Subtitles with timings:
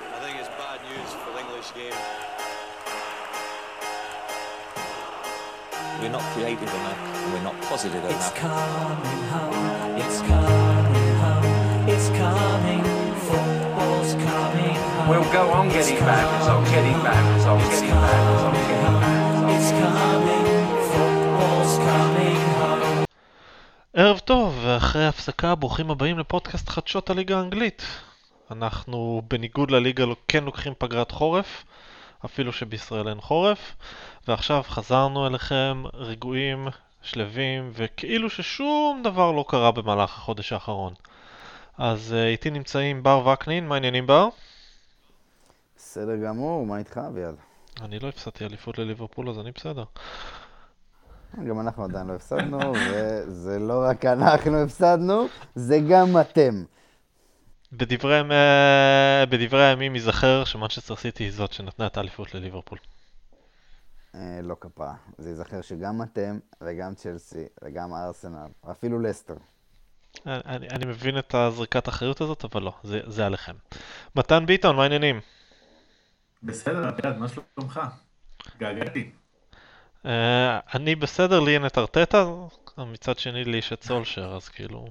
[0.00, 1.98] I think it's bad news for the English game.
[6.00, 8.34] We're not creative enough, and we're not positive It's enough.
[8.36, 12.82] coming home, it's coming home, it's coming,
[13.26, 15.08] football's coming home.
[15.10, 18.22] We'll go on It's getting back, it's on getting back, it's on It's getting back,
[18.32, 20.46] it's on coming getting home, back, It's coming,
[20.92, 23.04] football's coming home.
[23.94, 27.82] ערב טוב, ואחרי הפסקה ברוכים הבאים לפודקאסט חדשות הליגה האנגלית.
[28.50, 31.64] אנחנו בניגוד לליגה כן לוקחים פגרת חורף,
[32.24, 33.76] אפילו שבישראל אין חורף,
[34.28, 36.68] ועכשיו חזרנו אליכם רגועים,
[37.02, 40.94] שלווים, וכאילו ששום דבר לא קרה במהלך החודש האחרון.
[41.78, 44.28] אז אה, איתי נמצאים בר וקנין, מה העניינים בר?
[45.76, 47.34] בסדר גמור, מה איתך אביעד?
[47.82, 49.84] אני לא הפסדתי אליפות לליברפול אז אני בסדר.
[51.48, 52.58] גם אנחנו עדיין לא הפסדנו,
[52.90, 56.64] וזה לא רק אנחנו הפסדנו, זה גם אתם.
[57.72, 62.78] בדברי, אה, בדברי הימים ייזכר שמנצ'סטר סיטי היא זאת שנתנה את האליפות לליברפול.
[64.14, 64.94] אה, לא כפרה.
[65.18, 69.34] זה ייזכר שגם אתם, וגם צ'לסי, וגם ארסנל, אפילו לסטר.
[70.26, 73.54] אני, אני- אני מבין את הזריקת האחריות הזאת, אבל לא, זה, זה עליכם.
[74.16, 75.20] מתן ביטון, מה העניינים?
[76.42, 77.80] בסדר, אביעד, מה שלומך?
[78.58, 79.10] געגעתי.
[80.04, 80.08] Uh,
[80.74, 82.24] אני בסדר, לי אין את ארטטה,
[82.78, 84.86] מצד שני לי יש את סולשר, אז כאילו...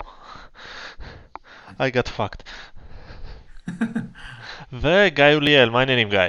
[1.79, 2.43] I got fucked.
[4.73, 6.19] וגיא אוליאל, מה העניינים גיא?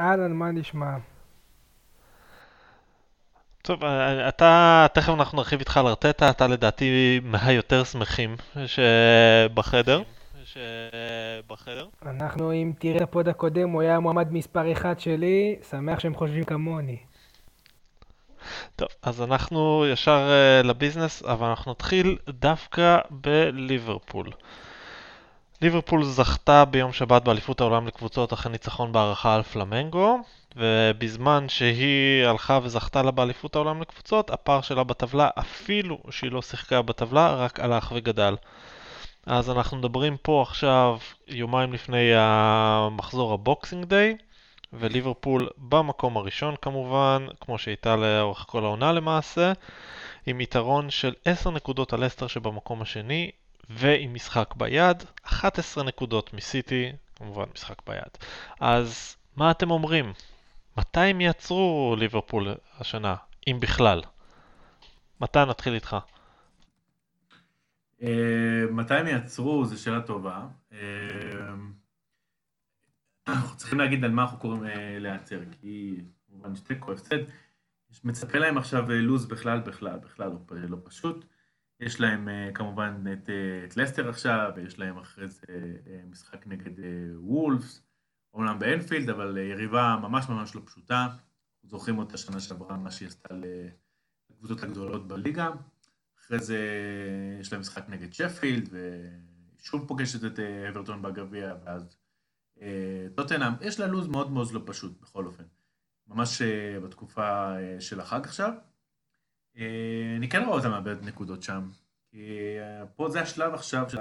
[0.00, 0.96] אהלן, מה נשמע?
[3.62, 10.02] טוב, אה, אתה, תכף אנחנו נרחיב איתך על ארטטה, אתה לדעתי מהיותר שמחים שבחדר.
[10.44, 11.86] שבחדר.
[12.06, 16.44] אנחנו, אם תראה את הפוד הקודם, הוא היה המועמד מספר 1 שלי, שמח שהם חושבים
[16.44, 16.96] כמוני.
[18.76, 20.28] טוב, אז אנחנו ישר
[20.62, 24.30] uh, לביזנס, אבל אנחנו נתחיל דווקא בליברפול.
[25.62, 30.18] ליברפול זכתה ביום שבת באליפות העולם לקבוצות אחרי ניצחון בהערכה על פלמנגו,
[30.56, 36.82] ובזמן שהיא הלכה וזכתה לה באליפות העולם לקבוצות, הפער שלה בטבלה, אפילו שהיא לא שיחקה
[36.82, 38.36] בטבלה, רק הלך וגדל.
[39.26, 40.98] אז אנחנו מדברים פה עכשיו
[41.28, 44.16] יומיים לפני המחזור הבוקסינג דיי,
[44.78, 49.52] וליברפול במקום הראשון כמובן, כמו שהייתה לאורך כל העונה למעשה,
[50.26, 53.30] עם יתרון של 10 נקודות על אסטר שבמקום השני,
[53.70, 58.18] ועם משחק ביד, 11 נקודות מסיטי, כמובן משחק ביד.
[58.60, 60.12] אז מה אתם אומרים?
[60.76, 63.14] מתי הם יעצרו ליברפול השנה,
[63.46, 64.02] אם בכלל?
[65.20, 65.96] מתי נתחיל איתך?
[68.02, 68.08] אה,
[68.70, 70.46] מתי הם יעצרו, זו שאלה טובה.
[70.72, 70.78] אה,
[73.28, 77.18] אנחנו צריכים להגיד על מה אנחנו קוראים אה, להיעצר, כי כמובן שתיקו, הפסד.
[78.04, 81.24] מצפה להם עכשיו אה, לוז בכלל, בכלל, בכלל לא, לא פשוט.
[81.80, 85.46] יש להם אה, כמובן את, אה, את לסטר עכשיו, ויש להם אחרי זה
[85.86, 87.82] אה, משחק נגד אה, וולפס,
[88.34, 91.08] אומנם באנפילד, אבל אה, יריבה ממש ממש לא פשוטה.
[91.62, 93.34] זוכרים אותה שנה שעברה, מה שהיא עשתה
[94.30, 95.50] לקבוצות הגדולות בליגה.
[96.20, 96.58] אחרי זה
[97.40, 98.68] יש להם משחק נגד שפילד,
[99.58, 102.05] ושוב פוגשת את אה, אברטון בגביע, ואז אה,
[103.14, 103.52] טוטנאם.
[103.60, 105.44] יש לה לו"ז מאוד מאוד לא פשוט, בכל אופן.
[106.08, 108.52] ממש אה, בתקופה אה, של החג עכשיו.
[109.56, 111.70] אה, אני כן רואה אותה מאבדת נקודות שם.
[112.10, 113.98] כי אה, פה זה השלב עכשיו של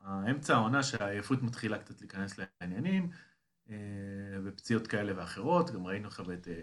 [0.00, 3.10] האמצע העונה שהעייפות מתחילה קצת להיכנס לעניינים,
[3.70, 3.76] אה,
[4.44, 5.70] ופציעות כאלה ואחרות.
[5.70, 6.60] גם ראינו עכשיו את אה,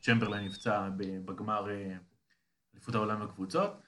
[0.00, 1.96] צ'מברליין נפצע בגמר אה,
[2.74, 3.82] אליפות העולם לקבוצות.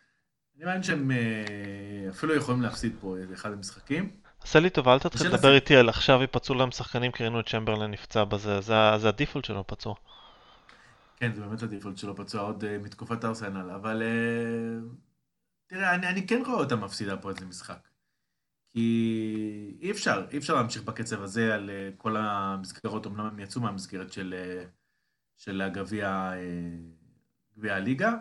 [0.57, 4.22] אני מאמין שהם אה, אפילו יכולים להפסיד פה אחד המשחקים.
[4.45, 7.49] עשה לי טובה, אל תתחיל לדבר איתי על עכשיו ייפצעו להם שחקנים, כי ראינו את
[7.49, 9.95] צ'מברלן נפצע בזה, זה, זה הדיפולט שלו פצוע.
[11.17, 14.89] כן, זה באמת הדיפולט שלו פצוע עוד אה, מתקופת ארסנל, אבל אה,
[15.67, 17.89] תראה, אני, אני כן רואה אותה מפסידה פה איזה משחק.
[18.71, 23.61] כי אי אפשר, אי אפשר להמשיך בקצב הזה על אה, כל המסגרות, אמנם הם יצאו
[23.61, 24.65] מהמסגרת של, אה,
[25.37, 26.39] של הגביע, אה,
[27.59, 28.13] גביע הליגה,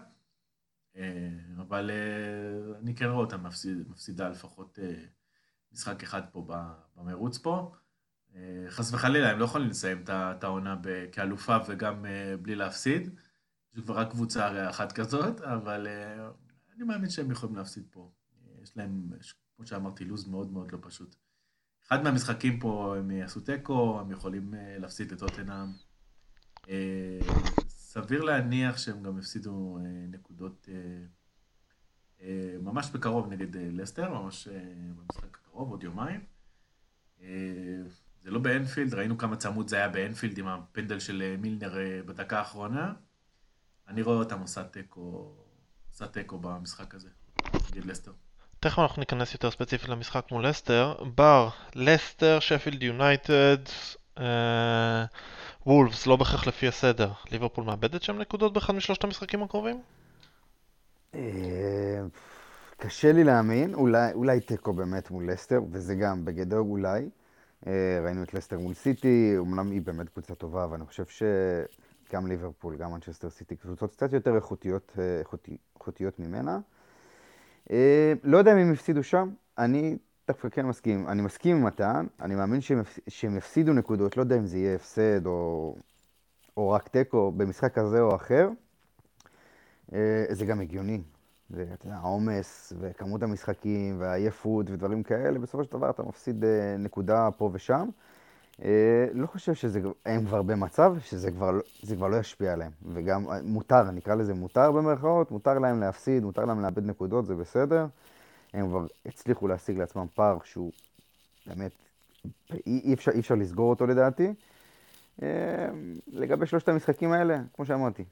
[0.96, 4.94] אה, אבל אה, אני כן רואה אותה מפסיד, מפסידה לפחות אה,
[5.74, 6.48] משחק אחד פה
[6.96, 7.72] במרוץ פה.
[8.36, 10.76] אה, חס וחלילה, הם לא יכולים לסיים את את העונה
[11.12, 13.10] כאלופה וגם אה, בלי להפסיד.
[13.74, 16.30] יש כבר רק קבוצה אחת כזאת, אבל אה,
[16.76, 18.12] אני מאמין שהם יכולים להפסיד פה.
[18.64, 19.10] יש להם,
[19.56, 21.16] כמו שאמרתי, לו"ז מאוד מאוד לא פשוט.
[21.88, 25.68] אחד מהמשחקים פה הם יעשו תיקו, הם יכולים להפסיד לטוטנאם.
[26.70, 27.20] אה,
[27.68, 29.78] סביר להניח שהם גם הפסידו
[30.10, 30.70] נקודות
[32.62, 34.48] ממש בקרוב נגד לסטר, ממש
[34.98, 36.22] במשחק הקרוב, עוד יומיים.
[37.22, 37.28] אה,
[38.22, 42.00] זה לא באנפילד, ראינו כמה צמוד זה היה באנפילד עם הפנדל של אה, מילנר אה,
[42.06, 42.94] בדקה האחרונה.
[43.88, 45.36] אני רואה אותם עושה תיקו,
[45.92, 47.10] עושה תיקו במשחק הזה,
[47.72, 48.12] נגד לסטר.
[48.60, 50.96] תכף אנחנו ניכנס יותר ספציפית למשחק מול לסטר.
[51.16, 53.58] בר, לסטר, שפילד יונייטד,
[55.66, 57.12] וולפס, לא בהכרח לפי הסדר.
[57.32, 59.82] ליברפול מאבדת שם נקודות באחד משלושת המשחקים הקרובים?
[62.84, 67.10] קשה לי להאמין, אולי, אולי תיקו באמת מול לסטר, וזה גם בגדר אולי.
[67.68, 72.28] אה, ראינו את לסטר מול סיטי, אמנם היא באמת קבוצה טובה, אבל אני חושב שגם
[72.28, 76.60] ליברפול, גם מנצ'סטר סיטי, קבוצות קצת יותר איכותיות, אה, איכותי, איכותיות ממנה.
[77.72, 81.08] אה, לא יודע אם הם הפסידו שם, אני דווקא כן מסכים.
[81.08, 84.76] אני מסכים עם מתן, אני מאמין שהם, שהם יפסידו נקודות, לא יודע אם זה יהיה
[84.76, 85.76] הפסד או,
[86.58, 88.50] או רק תיקו במשחק כזה או אחר.
[90.30, 91.02] זה גם הגיוני.
[91.52, 96.44] והעומס, וכמות המשחקים, והעייפות, ודברים כאלה, בסופו של דבר אתה מפסיד
[96.80, 97.90] נקודה פה ושם.
[99.14, 101.60] לא חושב שהם כבר במצב שזה כבר,
[101.96, 102.72] כבר לא ישפיע עליהם.
[102.94, 107.86] וגם מותר, נקרא לזה מותר במרכאות, מותר להם להפסיד, מותר להם לאבד נקודות, זה בסדר.
[108.54, 110.72] הם כבר הצליחו להשיג לעצמם פער שהוא
[111.48, 111.72] באמת,
[112.68, 114.34] אי, אפשר, אי אפשר לסגור אותו לדעתי.
[116.08, 118.04] לגבי שלושת המשחקים האלה, כמו שאמרתי,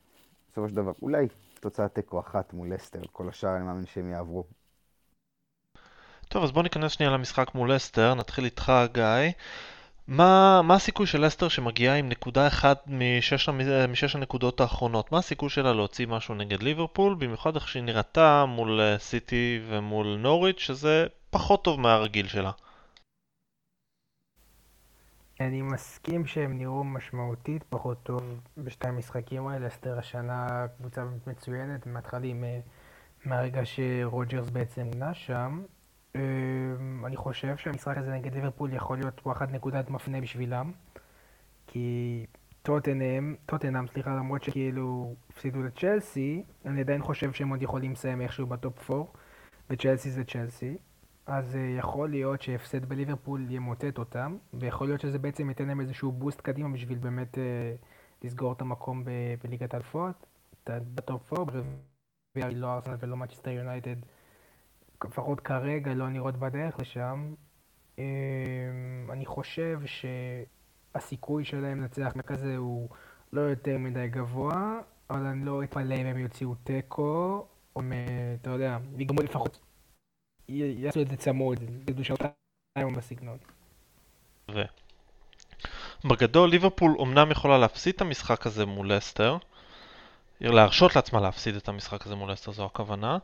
[0.51, 1.27] בסופו של דבר, אולי
[1.59, 4.43] תוצאת תיקו אחת מול לסטר, כל השאר אני מאמין שהם יעברו.
[6.27, 9.31] טוב, אז בואו ניכנס שנייה למשחק מול לסטר, נתחיל איתך גיא.
[10.07, 13.49] מה, מה הסיכוי של לסטר שמגיעה עם נקודה אחת משש,
[13.89, 15.11] משש הנקודות האחרונות?
[15.11, 20.17] מה הסיכוי שלה להוציא משהו נגד ליברפול, במיוחד איך שהיא נראתה מול אה, סיטי ומול
[20.19, 22.51] נוריץ', שזה פחות טוב מהרגיל שלה?
[25.39, 29.67] אני מסכים שהם נראו משמעותית פחות טוב בשתי המשחקים האלה.
[29.67, 32.59] אסתר השנה קבוצה מצוינת, מהתחלים, אה,
[33.25, 35.63] מהרגע שרוג'רס בעצם מונה שם.
[36.15, 36.21] אה,
[37.05, 40.71] אני חושב שהמשחק הזה נגד ליברפול יכול להיות וואחד נקודת מפנה בשבילם.
[41.67, 42.25] כי
[42.61, 48.47] טוטנאם, טוטנאם, סליחה, למרות שכאילו הפסידו לצ'לסי, אני עדיין חושב שהם עוד יכולים לסיים איכשהו
[48.47, 49.03] בטופ 4,
[49.69, 50.77] וצ'לסי זה צ'לסי.
[51.29, 56.11] אז אה, יכול להיות שהפסד בליברפול ימוטט אותם, ויכול להיות שזה בעצם ייתן להם איזשהו
[56.11, 57.75] בוסט קדימה בשביל באמת אה,
[58.23, 59.09] לסגור את המקום ב-
[59.43, 60.25] בליגת האלפות,
[60.69, 61.53] בטופ 4,
[62.35, 63.95] ברביעי לא ארסנל ולא מנצ'סטר יונייטד,
[65.03, 67.33] לפחות כרגע לא נראות בדרך לשם.
[67.99, 68.03] אה,
[69.09, 72.89] אני חושב שהסיכוי שלהם לנצח כזה הוא
[73.33, 74.79] לא יותר מדי גבוה,
[75.09, 77.81] אבל אני לא אתפלא אם הם יוציאו תיקו, או
[78.41, 79.68] אתה יודע, יגמרו לפחות
[80.49, 81.59] יעשו את זה צמוד,
[81.89, 83.37] ידעו שעתיים בסגנון.
[84.51, 84.61] ו...
[86.05, 89.37] בגדול ליברפול אמנם יכולה להפסיד את המשחק הזה מול לסטר,
[90.41, 93.17] להרשות לעצמה להפסיד את המשחק הזה מול לסטר זו הכוונה,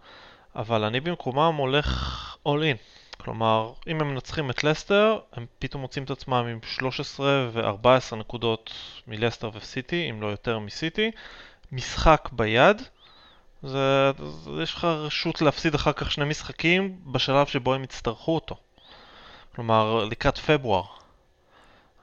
[0.56, 2.78] אבל אני במקומם הולך all in.
[3.18, 8.72] כלומר, אם הם מנצחים את לסטר, הם פתאום מוצאים את עצמם עם 13 ו-14 נקודות
[9.08, 11.12] מלסטר וסיטי, אם לא יותר מסיטי.
[11.72, 12.82] משחק ביד,
[13.66, 18.56] זה, זה, יש לך רשות להפסיד אחר כך שני משחקים בשלב שבו הם יצטרכו אותו.
[19.56, 20.84] כלומר, לקראת פברואר.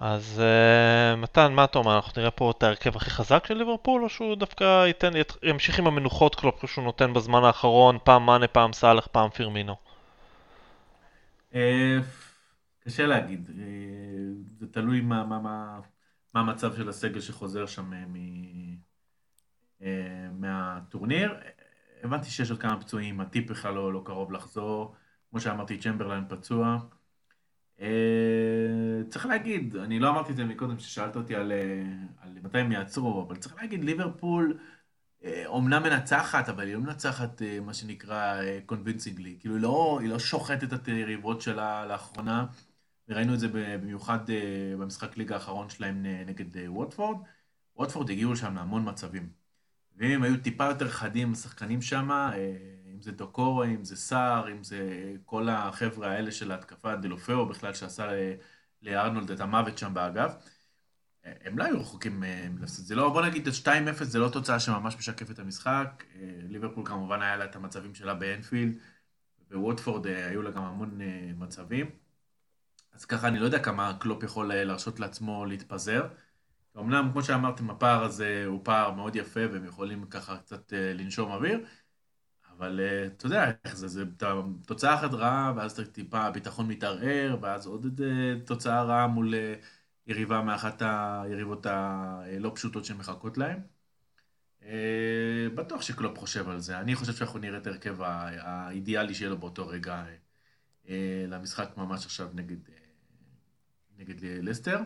[0.00, 1.96] אז uh, מתן, מה אתה אומר?
[1.96, 5.12] אנחנו נראה פה את ההרכב הכי חזק של ליברפול, או שהוא דווקא ייתן,
[5.42, 9.76] ימשיך עם המנוחות כלומר שהוא נותן בזמן האחרון, פעם מאנה, פעם סאלח, פעם פירמינו?
[11.54, 11.98] אה,
[12.84, 13.50] קשה להגיד.
[13.58, 13.64] אה,
[14.58, 15.80] זה תלוי מה, מה, מה,
[16.34, 17.90] מה המצב של הסגל שחוזר שם
[20.32, 21.34] מהטורניר.
[22.02, 24.94] הבנתי שיש עוד כמה פצועים, הטיפ בכלל לא, לא קרוב לחזור.
[25.30, 26.78] כמו שאמרתי, צ'מברליין פצוע.
[27.78, 27.82] Uh,
[29.08, 31.82] צריך להגיד, אני לא אמרתי את זה מקודם כששאלת אותי על, אה,
[32.20, 34.58] על מתי הם יעצרו, אבל צריך להגיד, ליברפול
[35.22, 39.36] uh, אומנם מנצחת, אבל היא לא מנצחת uh, מה שנקרא קונבינצינגלי.
[39.40, 42.46] כאילו, היא לא, היא לא שוחטת את היריבות שלה לאחרונה,
[43.08, 44.32] וראינו את זה במיוחד uh,
[44.80, 47.16] במשחק ליגה האחרון שלהם נגד ווטפורד.
[47.76, 49.41] ווטפורד הגיעו לשם להמון מצבים.
[49.96, 52.32] ואם הם היו טיפה יותר חדים, השחקנים שם, אה,
[52.94, 57.74] אם זה דוקורו, אם זה סער, אם זה כל החבר'ה האלה של ההתקפה, דלופאו בכלל,
[57.74, 58.08] שעשה
[58.82, 60.34] לארנולד את המוות שם באגף,
[61.26, 62.84] אה, הם לא היו רחוקים אה, מלעשות.
[62.84, 66.04] זה לא, בוא נגיד, 2-0 זה לא תוצאה שממש משקפת את המשחק.
[66.48, 68.72] ליברפול כמובן היה לה את המצבים שלה באנפילד,
[69.50, 70.98] בווטפורד היו לה גם המון
[71.38, 71.90] מצבים.
[72.92, 76.08] אז ככה אני לא יודע כמה קלופ יכול להרשות לעצמו להתפזר.
[76.78, 81.30] אמנם, כמו שאמרתם, הפער הזה הוא פער מאוד יפה, והם יכולים ככה קצת אה, לנשום
[81.30, 81.66] אוויר,
[82.58, 84.04] אבל אה, אתה יודע איך זה, זה
[84.66, 89.34] תוצאה אחת רעה, ואז טיפה הביטחון מתערער, ואז עוד אה, תוצאה רעה מול
[90.06, 93.60] יריבה מאחת היריבות הלא פשוטות שמחכות להם.
[95.54, 96.78] בטוח שקלופ חושב על זה.
[96.80, 100.04] אני חושב שאנחנו נראה את ההרכב האידיאלי שיהיה לו באותו רגע
[101.28, 102.56] למשחק ממש עכשיו נגד,
[103.98, 104.78] נגד לסטר.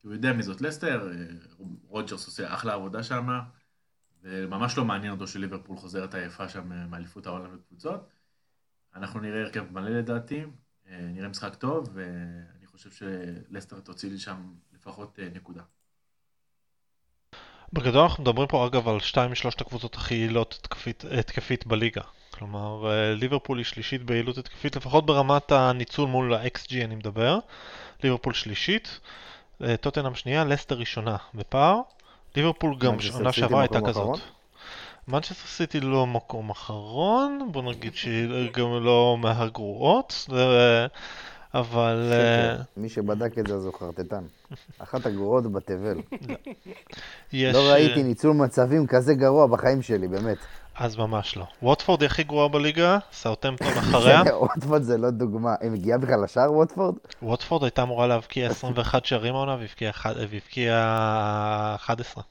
[0.00, 1.24] כי הוא יודע מי זאת לסטר, אה,
[1.88, 3.28] רוג'רס עושה אחלה עבודה שם,
[4.22, 8.08] וממש לא מעניין אותו שליברפול חוזרת עייפה שם מאליפות העולם לקבוצות.
[8.94, 10.44] אנחנו נראה הרכב מלא לדעתי,
[10.88, 15.62] אה, נראה משחק טוב, ואני חושב שלסטר תוציא לי שם לפחות אה, נקודה.
[17.72, 22.02] בגדול אנחנו מדברים פה אגב על שתיים משלושת הקבוצות הכי יעילות התקפית, התקפית בליגה.
[22.30, 27.38] כלומר, אה, ליברפול היא שלישית ביעילות התקפית, לפחות ברמת הניצול מול ה-XG אני מדבר.
[28.04, 29.29] ליברפול שלישית, אה,
[29.80, 31.80] טוטנאם שנייה, לסטר ראשונה בפער.
[32.36, 34.18] ליברפול גם שנה שעברה הייתה כזאת.
[35.08, 40.28] מנצ'סטר סיטי לא מקום אחרון, בוא נגיד שהיא גם לא מהגרועות,
[41.54, 42.10] אבל...
[42.12, 42.56] אה.
[42.76, 44.24] מי שבדק את זה הוא חרטטן.
[44.78, 46.00] אחת הגרועות בתבל.
[47.32, 47.54] יש...
[47.54, 50.38] לא אה, ראיתי ניצול מצבים כזה גרוע בחיים שלי, באמת.
[50.74, 51.44] אז ממש לא.
[51.62, 54.22] ווטפורד היא הכי גרועה בליגה, סאוטהמפטון אחריה.
[54.40, 55.54] ווטפורד זה לא דוגמה.
[55.60, 56.94] היא מגיעה בכלל לשער ווטפורד?
[57.22, 59.56] ווטפורד הייתה אמורה להבקיע 21 שערים העונה
[60.16, 62.22] והבקיעה 11.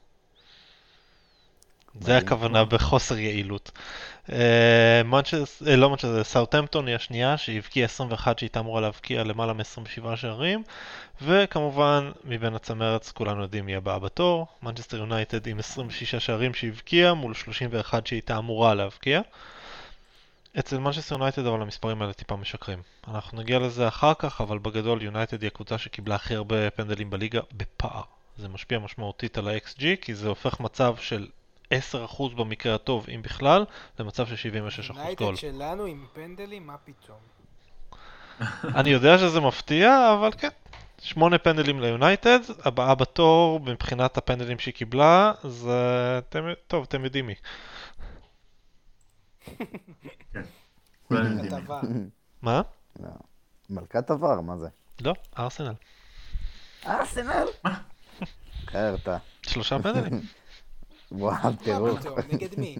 [2.00, 2.16] זה.
[2.16, 3.70] הכוונה בחוסר יעילות.
[4.32, 5.02] אה,
[5.66, 10.62] אה, לא מנצ'סטר, סאוטהמפטון היא השנייה שהבקיעה 21 שהייתה אמורה להבקיע למעלה מ-27 שערים
[11.22, 17.34] וכמובן מבין הצמרת כולנו יודעים מי הבאה בתור, מנצ'סטר יונייטד עם 26 שערים שהבקיעה מול
[17.34, 19.20] 31 שהייתה אמורה להבקיע.
[20.58, 22.82] אצל מנצ'סטר יונייטד אבל המספרים האלה טיפה משקרים.
[23.08, 27.40] אנחנו נגיע לזה אחר כך, אבל בגדול יונייטד היא הקבוצה שקיבלה הכי הרבה פנדלים בליגה
[27.52, 28.02] בפער.
[28.36, 31.26] זה משפיע משמעותית על ה-xG, כי זה הופך מצב של
[31.72, 33.64] 10% במקרה הטוב, אם בכלל,
[33.98, 34.96] למצב של 76% גול.
[34.98, 37.18] יונייטד שלנו עם פנדלים, מה פתאום?
[38.74, 40.48] אני יודע שזה מפתיע, אבל כן.
[40.98, 46.18] שמונה פנדלים ליונייטד, הבאה בתור מבחינת הפנדלים שהיא קיבלה, זה...
[46.18, 46.44] אתם...
[46.66, 47.34] טוב, אתם יודעים מי.
[51.08, 51.80] כתבה.
[52.42, 52.62] מה?
[53.70, 54.68] מלכת עבר, מה זה?
[55.00, 55.74] לא, ארסנל.
[56.86, 57.46] ארסנל?
[58.66, 59.16] חרטא.
[59.42, 60.20] שלושה פנדלים.
[61.12, 61.98] וואו, מה טירוף.
[62.32, 62.76] נגד מי?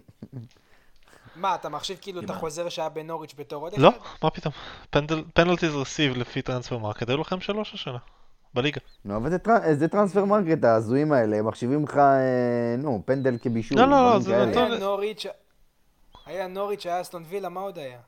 [1.36, 3.82] מה, אתה מחשיב כאילו את החוזר שהיה בנוריץ' בתור עוד אחד?
[3.82, 3.90] לא,
[4.22, 4.52] מה פתאום.
[5.34, 7.98] penalties received לפי Transfermarkt, היו לכם שלוש השנה.
[8.54, 8.80] בליגה.
[9.04, 9.36] נו, אבל זה
[9.78, 13.78] זה Transfermarkt, ההזויים האלה, הם מחשיבים לך, אה, נו, פנדל כבישול.
[13.78, 14.46] לא, לא, לא, זה.
[14.46, 15.26] נתון- היה נוריץ',
[16.26, 17.98] היה נוריץ', היה אסטון וילה, מה עוד היה?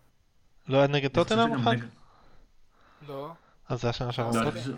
[0.68, 1.76] לא היה נגד טוטנאם אחד?
[3.08, 3.30] לא.
[3.68, 4.42] אז זה היה שנה לא, שעברה.
[4.42, 4.76] אני חושב-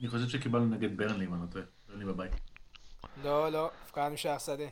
[0.00, 1.64] אני חושב שקיבלנו נגד ברנלי, אם אני לא טועה.
[1.88, 2.32] ברנלי בבית.
[3.22, 4.64] לא, לא, הפקענו שער שדה.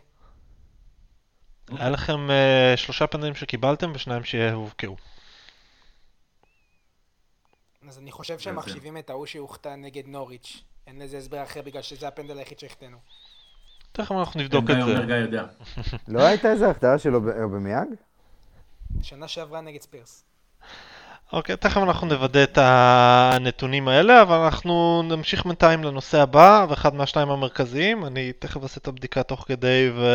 [1.69, 4.97] היה לכם אה, שלושה פנדלים שקיבלתם ושניים שהובקעו.
[7.89, 10.63] אז אני חושב שהם מחשיבים את ההוא שהוחטא נגד נוריץ'.
[10.87, 12.97] אין לזה הסבר אחר בגלל שזה הפנדל היחיד שהחטאנו.
[13.93, 15.41] תכף אנחנו נבדוק את זה.
[16.09, 17.89] לא הייתה איזה החטאה שלו ב- במיאג?
[19.03, 20.25] שנה שעברה נגד ספירס.
[21.33, 27.31] אוקיי, תכף אנחנו נוודא את הנתונים האלה, אבל אנחנו נמשיך בינתיים לנושא הבא, ואחד מהשניים
[27.31, 30.07] המרכזיים, אני תכף אעשה את הבדיקה תוך כדי ו...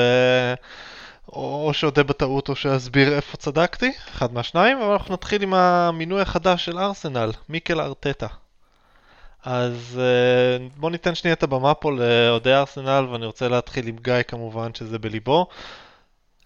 [1.33, 6.65] או שאודה בטעות או שאסביר איפה צדקתי, אחד מהשניים, אבל אנחנו נתחיל עם המינוי החדש
[6.65, 8.27] של ארסנל, מיקל ארטטה.
[9.45, 14.21] אז אה, בואו ניתן שנייה את הבמה פה לאוהדי ארסנל, ואני רוצה להתחיל עם גיא
[14.27, 15.47] כמובן, שזה בליבו.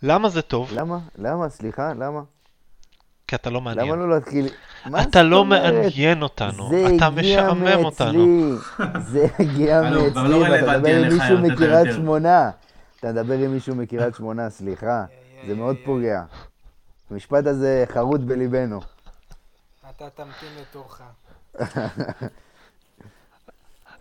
[0.03, 0.71] למה זה טוב?
[0.73, 0.97] למה?
[1.17, 1.49] למה?
[1.49, 2.21] סליחה, למה?
[3.31, 3.87] כי אתה לא מעניין.
[3.87, 4.47] למה לא להתחיל...
[5.01, 5.45] אתה לא?
[5.45, 8.55] מעניין אותנו, אתה משעמם אותנו.
[8.99, 11.93] זה הגיע לא מאצלי, ואתה מדבר עם מישהו מקריית.
[11.95, 12.49] שמונה.
[12.99, 15.05] אתה מדבר עם מישהו מקריית שמונה, סליחה,
[15.47, 16.23] זה מאוד פוגע.
[17.11, 18.79] המשפט הזה חרוט בליבנו.
[19.89, 21.01] אתה תמתין לתורך.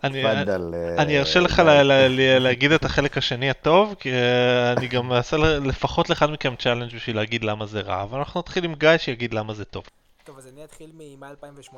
[0.03, 4.13] אני, תפאדל, אה, אני ארשה לך לה, לה, לה, להגיד את החלק השני הטוב, כי
[4.13, 8.17] אה, אני גם אעשה ל- לפחות לאחד מכם challenge בשביל להגיד למה זה רע, אבל
[8.19, 9.83] אנחנו נתחיל עם גיא שיגיד למה זה טוב.
[10.23, 11.77] טוב, אז אני אתחיל מ-2018,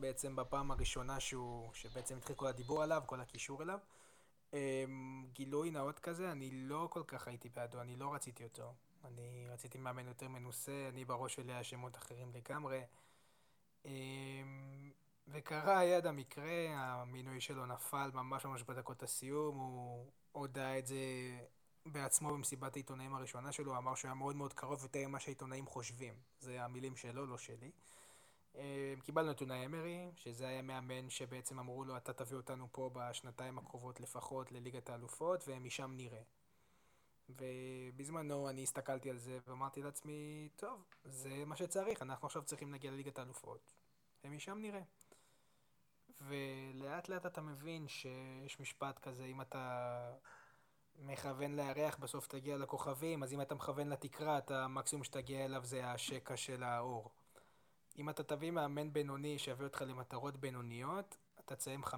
[0.00, 3.78] בעצם בפעם הראשונה שהוא, שבעצם התחיל כל הדיבור עליו, כל הקישור אליו.
[4.52, 8.72] אמ, גילוי נאות כזה, אני לא כל כך הייתי בעדו, אני לא רציתי אותו.
[9.04, 12.80] אני רציתי מאמן יותר מנוסה, אני בראש שלי היה שמות אחרים לגמרי.
[15.32, 20.96] וקרה יד המקרה, המינוי שלו נפל ממש ממש בדקות הסיום, הוא הודה את זה
[21.86, 26.14] בעצמו במסיבת העיתונאים הראשונה שלו, אמר שהוא היה מאוד מאוד קרוב יותר ממה שהעיתונאים חושבים.
[26.40, 27.70] זה המילים שלו, לא שלי.
[28.56, 32.90] אה, קיבלנו את אונאי אמרי, שזה היה מאמן שבעצם אמרו לו, אתה תביא אותנו פה
[32.92, 36.22] בשנתיים הקרובות לפחות לליגת האלופות, ומשם נראה.
[37.28, 42.90] ובזמנו אני הסתכלתי על זה ואמרתי לעצמי, טוב, זה מה שצריך, אנחנו עכשיו צריכים להגיע
[42.90, 43.60] לליגת האלופות,
[44.24, 44.82] ומשם נראה.
[46.20, 50.14] ולאט לאט אתה מבין שיש משפט כזה, אם אתה
[50.98, 55.86] מכוון לירח, בסוף תגיע לכוכבים, אז אם אתה מכוון לתקרה, אתה המקסימום שתגיע אליו זה
[55.86, 57.10] השקע של האור.
[57.98, 61.88] אם אתה תביא מאמן בינוני שיביא אותך למטרות בינוניות, אתה תסיים 5-6.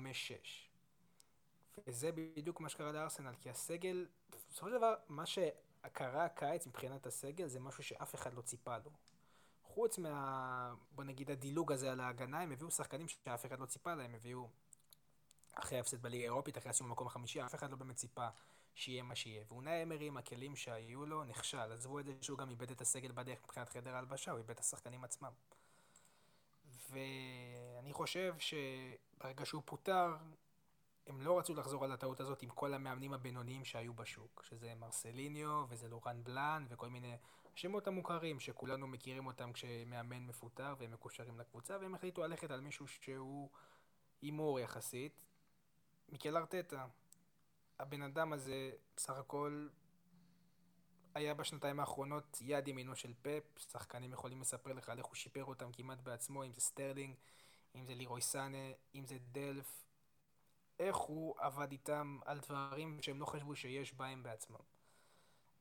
[1.87, 7.47] וזה בדיוק מה שקרה לארסנל, כי הסגל, בסופו של דבר, מה שקרה הקיץ מבחינת הסגל
[7.47, 8.91] זה משהו שאף אחד לא ציפה לו.
[9.75, 10.75] חוץ מה...
[10.91, 14.49] בוא נגיד הדילוג הזה על ההגנה, הם הביאו שחקנים שאף אחד לא ציפה להם, הביאו
[15.55, 18.29] אחרי ההפסד בליגה האירופית, אחרי הסיום במקום החמישי, אף אחד לא באמת ציפה
[18.75, 19.45] שיהיה מה שיהיה.
[19.49, 21.73] ואונאי אמרי עם הכלים שהיו לו, נכשל.
[21.73, 24.61] עזבו את זה שהוא גם איבד את הסגל בדרך מבחינת חדר ההלבשה, הוא איבד את
[24.61, 25.33] השחקנים עצמם.
[26.91, 30.17] ואני חושב שברגע שהוא פוטר,
[31.07, 35.65] הם לא רצו לחזור על הטעות הזאת עם כל המאמנים הבינוניים שהיו בשוק, שזה מרסליניו
[35.69, 37.17] וזה לורן בלאן וכל מיני
[37.55, 42.89] השמות המוכרים שכולנו מכירים אותם כשמאמן מפוטר והם מקושרים לקבוצה, והם החליטו ללכת על מישהו
[42.89, 43.51] שהוא
[44.23, 45.25] הימור יחסית.
[46.09, 46.87] מיקל ארטטה,
[47.79, 49.69] הבן אדם הזה בסך הכל
[51.15, 55.45] היה בשנתיים האחרונות יד ימינו של פפ, שחקנים יכולים לספר לך על איך הוא שיפר
[55.45, 57.15] אותם כמעט בעצמם, אם זה סטרלינג,
[57.75, 59.85] אם זה לירוי סאנה, אם זה דלף,
[60.79, 64.70] איך הוא עבד איתם על דברים שהם לא חשבו שיש בהם בעצמם.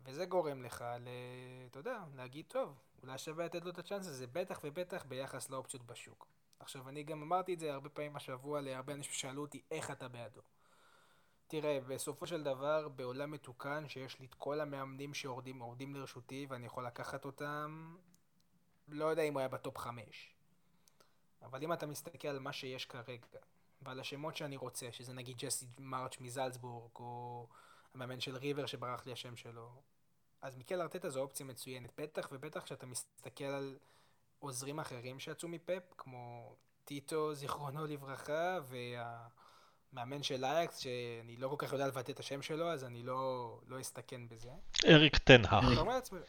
[0.05, 0.85] וזה גורם לך.
[1.71, 5.83] אתה יודע, להגיד, טוב, אולי שווה לתת לו את הצ'אנס הזה, בטח ובטח ביחס לאופציות
[5.83, 6.27] בשוק.
[6.59, 10.07] עכשיו, אני גם אמרתי את זה הרבה פעמים השבוע להרבה אנשים ששאלו אותי, איך אתה
[10.07, 10.41] בעדו?
[11.47, 16.85] תראה, בסופו של דבר, בעולם מתוקן, שיש לי את כל המאמנים שעומדים לרשותי, ואני יכול
[16.85, 17.95] לקחת אותם,
[18.87, 20.35] לא יודע אם הוא היה בטופ חמש.
[21.41, 23.27] אבל אם אתה מסתכל על מה שיש כרגע,
[23.81, 27.47] ועל השמות שאני רוצה, שזה נגיד ג'סי מארש מזלצבורג, או
[27.93, 29.69] המאמן של ריבר שברח לי השם שלו,
[30.41, 31.89] אז מיקל ארטטה זו אופציה מצוינת.
[31.97, 33.77] בטח ובטח כשאתה מסתכל על
[34.39, 36.55] עוזרים אחרים שיצאו מפפ, כמו
[36.85, 38.57] טיטו, זיכרונו לברכה,
[39.93, 43.59] והמאמן של אייאקס, שאני לא כל כך יודע לבטא את השם שלו, אז אני לא,
[43.67, 44.49] לא אסתכן בזה.
[44.87, 45.17] אריק
[45.91, 46.19] לעצמי,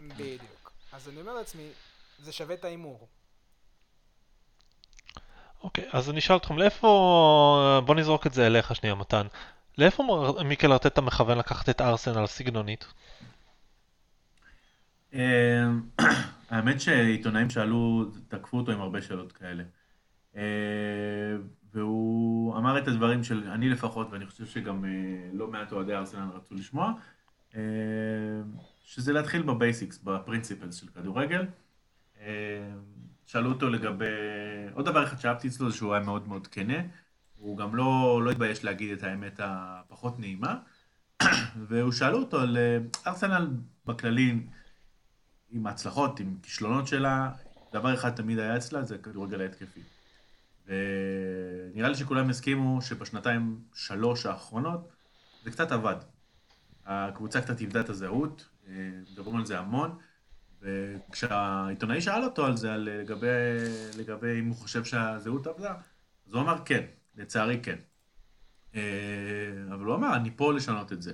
[0.00, 0.72] בדיוק.
[0.92, 1.70] אז אני אומר לעצמי,
[2.18, 3.08] זה שווה את ההימור.
[5.62, 7.80] אוקיי, אז אני אשאל אתכם, לאיפה...
[7.86, 9.26] בוא נזרוק את זה אליך שנייה, מתן.
[9.78, 12.86] לאיפה מיקל ארטטה מכוון לקחת את ארסנל סגנונית?
[15.14, 15.70] אה,
[16.50, 19.64] האמת שעיתונאים שאלו, תקפו אותו עם הרבה שאלות כאלה.
[20.36, 20.42] אה,
[21.72, 24.90] והוא אמר את הדברים של, אני לפחות, ואני חושב שגם אה,
[25.32, 26.92] לא מעט אוהדי ארסנל רצו לשמוע,
[27.54, 27.60] אה,
[28.84, 31.46] שזה להתחיל בבייסיקס, בפרינציפלס של כדורגל.
[33.26, 34.04] שאלו אותו לגבי,
[34.72, 36.78] עוד דבר אחד שאהבתי אצלו זה שהוא היה מאוד מאוד כנה,
[37.38, 40.58] הוא גם לא, לא התבייש להגיד את האמת הפחות נעימה,
[41.68, 43.48] והוא שאלו אותו על אה, ארסנל
[43.86, 44.40] בכללי,
[45.50, 47.30] עם ההצלחות, עם כישלונות שלה,
[47.72, 49.80] דבר אחד תמיד היה אצלה, זה כדורגל ההתקפי.
[50.66, 54.88] ונראה לי שכולם הסכימו שבשנתיים שלוש האחרונות
[55.44, 55.96] זה קצת עבד.
[56.86, 58.72] הקבוצה קצת איבדה את הזהות, אה,
[59.12, 59.98] מדברים על זה המון,
[60.60, 63.26] וכשהעיתונאי שאל אותו על זה, על לגבי,
[63.98, 65.74] לגבי אם הוא חושב שהזהות עבדה,
[66.26, 66.84] אז הוא אמר כן,
[67.16, 67.76] לצערי כן.
[68.74, 68.80] אה,
[69.74, 71.12] אבל הוא אמר, אני פה לשנות את זה.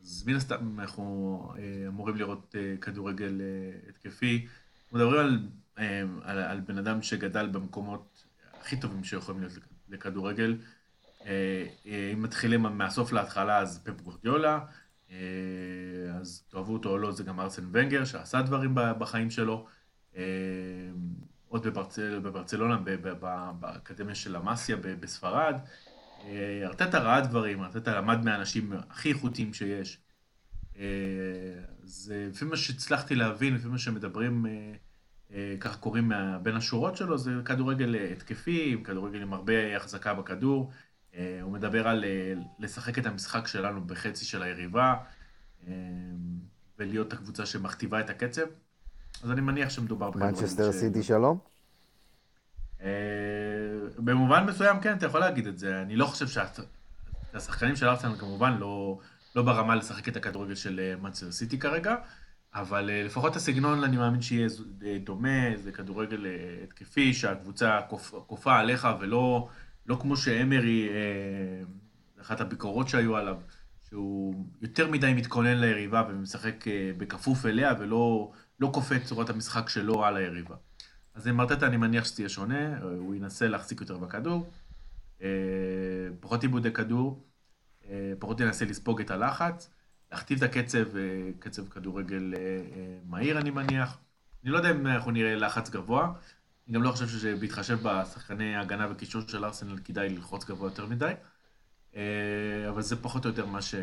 [0.00, 3.40] אז מן הסתם אנחנו אה, אמורים לראות אה, כדורגל
[3.88, 4.46] התקפי.
[4.92, 5.38] מדברים על,
[6.22, 8.24] על, על בן אדם שגדל במקומות
[8.60, 10.56] הכי טובים שיכולים להיות לכ- לכדורגל.
[11.84, 14.60] אם מתחילים מהסוף להתחלה, אז פפ גורדיולה,
[16.20, 19.66] אז תאהבו אותו או לא, זה גם ארסן ונגר, שעשה דברים בחיים שלו.
[21.52, 22.76] עוד בברצל, בברצלונה,
[23.60, 25.54] באקדמיה של אמסיה ב- בספרד.
[26.24, 29.98] אה, ארטטה ראה דברים, ארטטה למד מהאנשים הכי איכותיים שיש.
[30.76, 30.84] אה,
[31.84, 34.46] אז אה, לפי מה שהצלחתי להבין, לפי מה שמדברים,
[35.32, 36.12] אה, ככה קוראים
[36.42, 40.72] בין השורות שלו, זה כדורגל התקפי, כדורגל עם הרבה החזקה בכדור.
[41.42, 42.04] הוא מדבר על
[42.58, 44.94] לשחק את המשחק שלנו בחצי של היריבה,
[46.78, 48.42] ולהיות הקבוצה שמכתיבה את הקצב.
[49.22, 51.38] אז אני מניח שמדובר בכדורגל מנצ'סטר סיטי שלום?
[52.82, 52.88] אה,
[53.98, 55.82] במובן מסוים כן, אתה יכול להגיד את זה.
[55.82, 56.26] אני לא חושב
[57.32, 58.98] שהשחקנים של ארסנל כמובן לא,
[59.36, 61.96] לא ברמה לשחק את הכדורגל של מנצ'סטר סיטי כרגע,
[62.54, 64.48] אבל אה, לפחות הסגנון אני מאמין שיהיה
[64.84, 66.30] אה, דומה, זה כדורגל אה,
[66.64, 69.48] התקפי, שהקבוצה כופ- כופה עליך ולא
[69.86, 71.62] לא כמו שאמרי, אה,
[72.20, 73.36] אחת הביקורות שהיו עליו,
[73.88, 79.68] שהוא יותר מדי מתכונן ליריבה ומשחק אה, בכפוף אליה ולא לא כופה את צורת המשחק
[79.68, 80.56] שלו על היריבה.
[81.14, 84.50] אז עם ארטטה אני מניח שזה יהיה שונה, הוא ינסה להחזיק יותר בכדור,
[85.22, 85.28] אה,
[86.20, 87.24] פחות עיבודי כדור,
[87.88, 89.70] אה, פחות ינסה לספוג את הלחץ,
[90.12, 93.98] להכתיב את הקצב, אה, קצב כדורגל אה, אה, מהיר אני מניח.
[94.44, 96.12] אני לא יודע אם אנחנו נראה לחץ גבוה,
[96.66, 101.12] אני גם לא חושב שבהתחשב בשחקני ההגנה וקישור של ארסנל כדאי ללחוץ גבוה יותר מדי,
[101.96, 102.02] אה,
[102.68, 103.74] אבל זה פחות או יותר מה ש...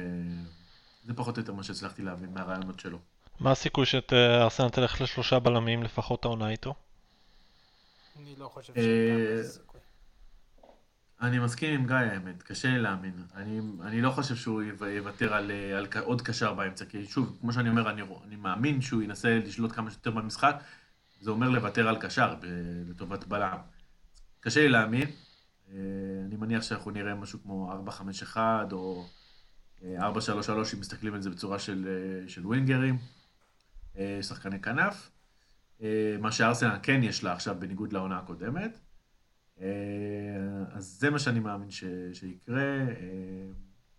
[1.06, 3.00] זה פחות או יותר מה שהצלחתי להבין מהרעיונות שלו.
[3.40, 6.74] מה הסיכוי שאת אה, ארסנל תלך לשלושה בלמים לפחות העונה איתו?
[8.20, 9.80] אני לא חושב אה, שגם בזה סיכוי.
[11.22, 13.14] אני מסכים עם גיא, האמת, קשה לי להאמין.
[13.36, 17.38] אני, אני לא חושב שהוא יו- יוותר על, אה, על עוד קשר באמצע, כי שוב,
[17.42, 18.02] כמו שאני אומר, אני,
[18.36, 20.56] מאמין שהוא ינסה לשלוט כמה שיותר במשחק,
[21.22, 22.46] זה אומר לוותר על קשר ב-
[22.90, 23.58] לטובת בלם.
[24.40, 25.08] קשה לי להאמין.
[25.72, 25.76] אה,
[26.26, 27.74] אני מניח שאנחנו נראה משהו כמו
[28.34, 28.38] 4-5-1
[28.72, 29.06] או
[29.84, 30.14] אה, 4-3-3,
[30.74, 31.88] אם מסתכלים על זה בצורה של,
[32.24, 33.19] אה, של ווינגרים, אה,
[34.22, 35.12] שחקני כנף.
[35.82, 38.80] אה, מה שארסנל כן יש לה עכשיו בניגוד לעונה הקודמת.
[39.62, 39.68] אה,
[40.72, 41.84] אז זה מה שאני מאמין ש,
[42.14, 42.62] שיקרה.
[42.62, 42.86] אה,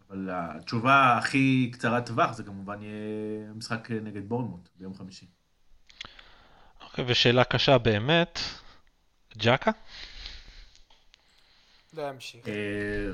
[0.09, 5.27] אבל התשובה הכי קצרת טווח זה כמובן יהיה המשחק נגד בורנמוט ביום חמישי.
[6.81, 8.39] אוקיי, ושאלה קשה באמת,
[9.37, 9.71] ג'קה?
[11.93, 12.49] לא ימשיך.
[12.49, 13.13] אה,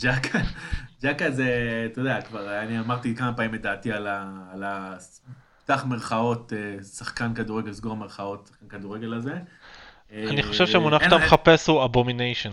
[0.00, 0.38] ג'קה,
[1.02, 4.46] ג'קה זה, אתה יודע, כבר אני אמרתי כמה פעמים את דעתי על ה...
[4.52, 4.64] על.
[5.66, 9.38] פתח מרכאות, אה, שחקן כדורגל, סגור מרכאות, שחקן כדורגל הזה.
[10.10, 12.52] אני אה, חושב שהמונח שאתה מחפש הוא abomination.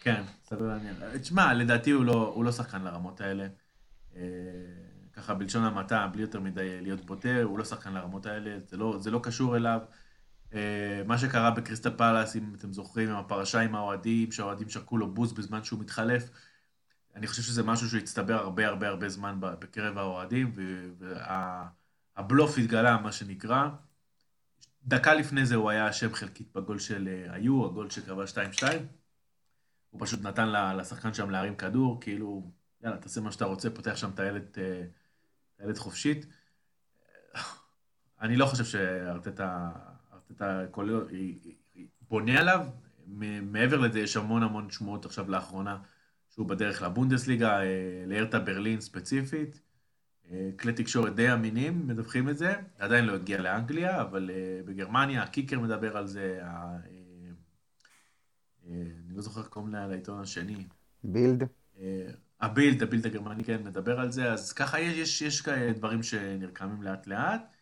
[0.00, 0.96] כן, סביר להניח.
[1.20, 3.46] תשמע, לדעתי הוא לא, הוא לא שחקן לרמות האלה.
[4.16, 4.22] אה,
[5.12, 8.96] ככה בלשון המעטה, בלי יותר מדי להיות בוטה, הוא לא שחקן לרמות האלה, זה לא,
[9.00, 9.80] זה לא קשור אליו.
[10.54, 15.14] אה, מה שקרה בקריסטל פלאס, אם אתם זוכרים, עם הפרשה עם האוהדים, שהאוהדים שרקו לו
[15.14, 16.30] בוז בזמן שהוא מתחלף,
[17.16, 20.52] אני חושב שזה משהו שהצטבר הרבה הרבה הרבה זמן בקרב האוהדים,
[22.16, 23.68] והבלוף התגלה, מה שנקרא.
[24.84, 28.62] דקה לפני זה הוא היה אשם חלקית בגול של אה, היו, הגול שקבע 2-2.
[29.90, 32.50] הוא פשוט נתן לשחקן שם להרים כדור, כאילו,
[32.82, 34.84] יאללה, תעשה מה שאתה רוצה, פותח שם טיילת, אה,
[35.56, 36.26] טיילת חופשית.
[38.20, 39.70] אני לא חושב שארטטה
[42.08, 42.66] בונה עליו.
[43.42, 45.78] מעבר לזה, יש המון המון שמועות עכשיו לאחרונה
[46.30, 49.60] שהוא בדרך לבונדסליגה, אה, להרטה ברלין ספציפית.
[50.30, 55.22] אה, כלי תקשורת די אמינים מדווחים את זה, עדיין לא הגיע לאנגליה, אבל אה, בגרמניה,
[55.22, 56.76] הקיקר מדבר על זה, אה,
[58.66, 60.66] אני לא זוכר איך קוראים לה- לעיתון השני,
[61.04, 61.44] בילד.
[62.40, 66.82] הבילד, הבילד הגרמני כן מדבר על זה, אז ככה יש, יש, יש כאלה דברים שנרקמים
[66.82, 67.54] לאט לאט.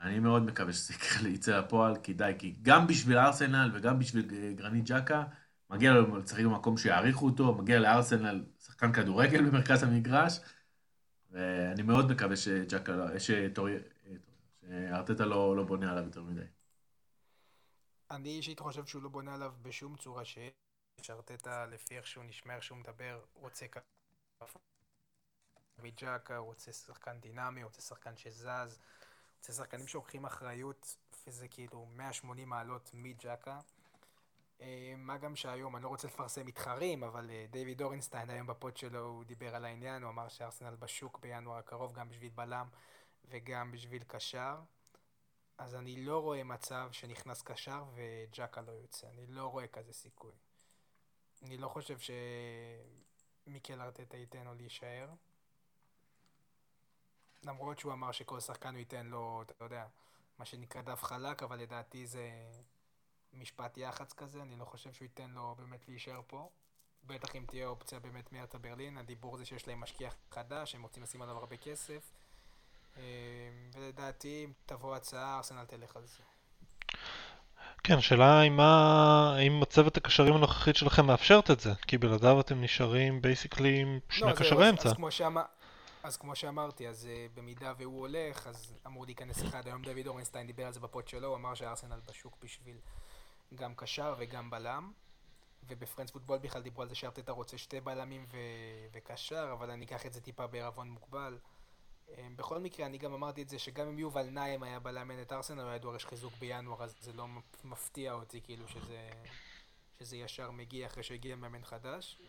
[0.00, 0.94] אני מאוד מקווה שזה
[1.28, 5.24] יצא לפועל, כי די, כי גם בשביל ארסנל וגם בשביל גרנית ג'קה,
[5.70, 10.40] מגיע לו לשחק במקום שיעריכו אותו, מגיע לארסנל שחקן כדורגל במרכז המגרש,
[11.30, 16.44] ואני מאוד מקווה שג'קה, לא- שארטטה לא, לא בונה עליו יותר מדי.
[18.10, 20.52] אני אישית חושב שהוא לא בונה עליו בשום צורה שיש.
[21.10, 23.78] ארטטה, לפי איך שהוא נשמע, איך שהוא מדבר, רוצה כ-
[25.78, 28.78] מג'קה, רוצה שחקן דינמי, רוצה שחקן שזז,
[29.38, 33.60] רוצה שחקנים שלוקחים אחריות, וזה כאילו 180 מעלות מג'קה.
[34.60, 38.76] אה, מה גם שהיום, אני לא רוצה לפרסם מתחרים, אבל אה, דיוויד אורנסטיין היום בפוד
[38.76, 42.68] שלו הוא דיבר על העניין, הוא אמר שארסנל בשוק בינואר הקרוב גם בשביל בלם
[43.24, 44.56] וגם בשביל קשר.
[45.58, 50.32] אז אני לא רואה מצב שנכנס קשר וג'קה לא יוצא, אני לא רואה כזה סיכוי.
[51.42, 51.98] אני לא חושב
[53.46, 55.08] שמיקל ארטטה ייתן לו להישאר.
[57.42, 59.86] למרות שהוא אמר שכל שחקן הוא ייתן לו, אתה יודע,
[60.38, 62.30] מה שנקרא דף חלק, אבל לדעתי זה
[63.34, 66.48] משפט יח"צ כזה, אני לא חושב שהוא ייתן לו באמת להישאר פה.
[67.04, 71.02] בטח אם תהיה אופציה באמת מהרטה ברלין, הדיבור זה שיש להם משקיע חדש, הם רוצים
[71.02, 72.12] לשים עליו הרבה כסף.
[72.96, 73.02] אה,
[73.74, 76.22] ולדעתי, אם תבוא הצעה, ארסנל תלך על זה.
[77.84, 79.34] כן, השאלה היא מה...
[79.36, 81.70] האם מצבת הקשרים הנוכחית שלכם מאפשרת את זה?
[81.86, 84.88] כי בלעדיו אתם נשארים basically עם שני לא, קשרי אז- אמצע.
[84.88, 85.42] אז כמו שאמר-
[86.02, 89.66] אז כמו שאמרתי, אז אה, במידה והוא הולך, אז אמור להיכנס אחד.
[89.66, 92.76] היום דוד אורנסטיין דיבר על זה בפוד שלו, הוא אמר שארסנל בשוק בשביל
[93.54, 94.92] גם קשר וגם בלם.
[95.68, 100.06] ובפרנס פוטבול בכלל דיברו על זה שארטטה רוצה שתי בלמים ו- וקשר, אבל אני אקח
[100.06, 101.38] את זה טיפה בערבון מוגבל.
[102.18, 105.32] אה, בכל מקרה, אני גם אמרתי את זה שגם אם יובל נעים היה בלם את
[105.32, 107.26] ארסנל, היה דורש חיזוק בינואר, אז זה לא
[107.64, 109.10] מפתיע אותי כאילו שזה,
[109.98, 112.20] שזה ישר מגיע אחרי שהגיע מאמן חדש,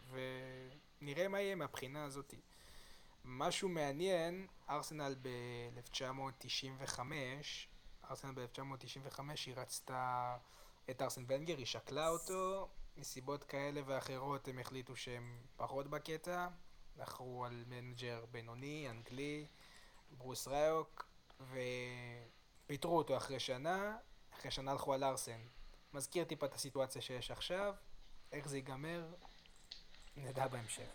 [1.02, 2.40] ונראה מה יהיה מהבחינה הזאתי.
[3.26, 7.00] משהו מעניין, ארסנל ב-1995,
[8.10, 10.38] ארסנל ב-1995 היא רצתה
[10.90, 12.68] את ארסן ונגר, היא שקלה אותו,
[12.98, 16.48] מסיבות כאלה ואחרות הם החליטו שהם פחות בקטע,
[16.98, 19.46] בחרו על מנג'ר בינוני, אנגלי,
[20.18, 21.06] ברוס ריוק,
[22.66, 23.98] ופיטרו אותו אחרי שנה,
[24.34, 25.40] אחרי שנה הלכו על ארסן.
[25.94, 27.74] מזכיר טיפה את הסיטואציה שיש עכשיו,
[28.32, 29.04] איך זה ייגמר,
[30.18, 30.88] נדע בהמשך.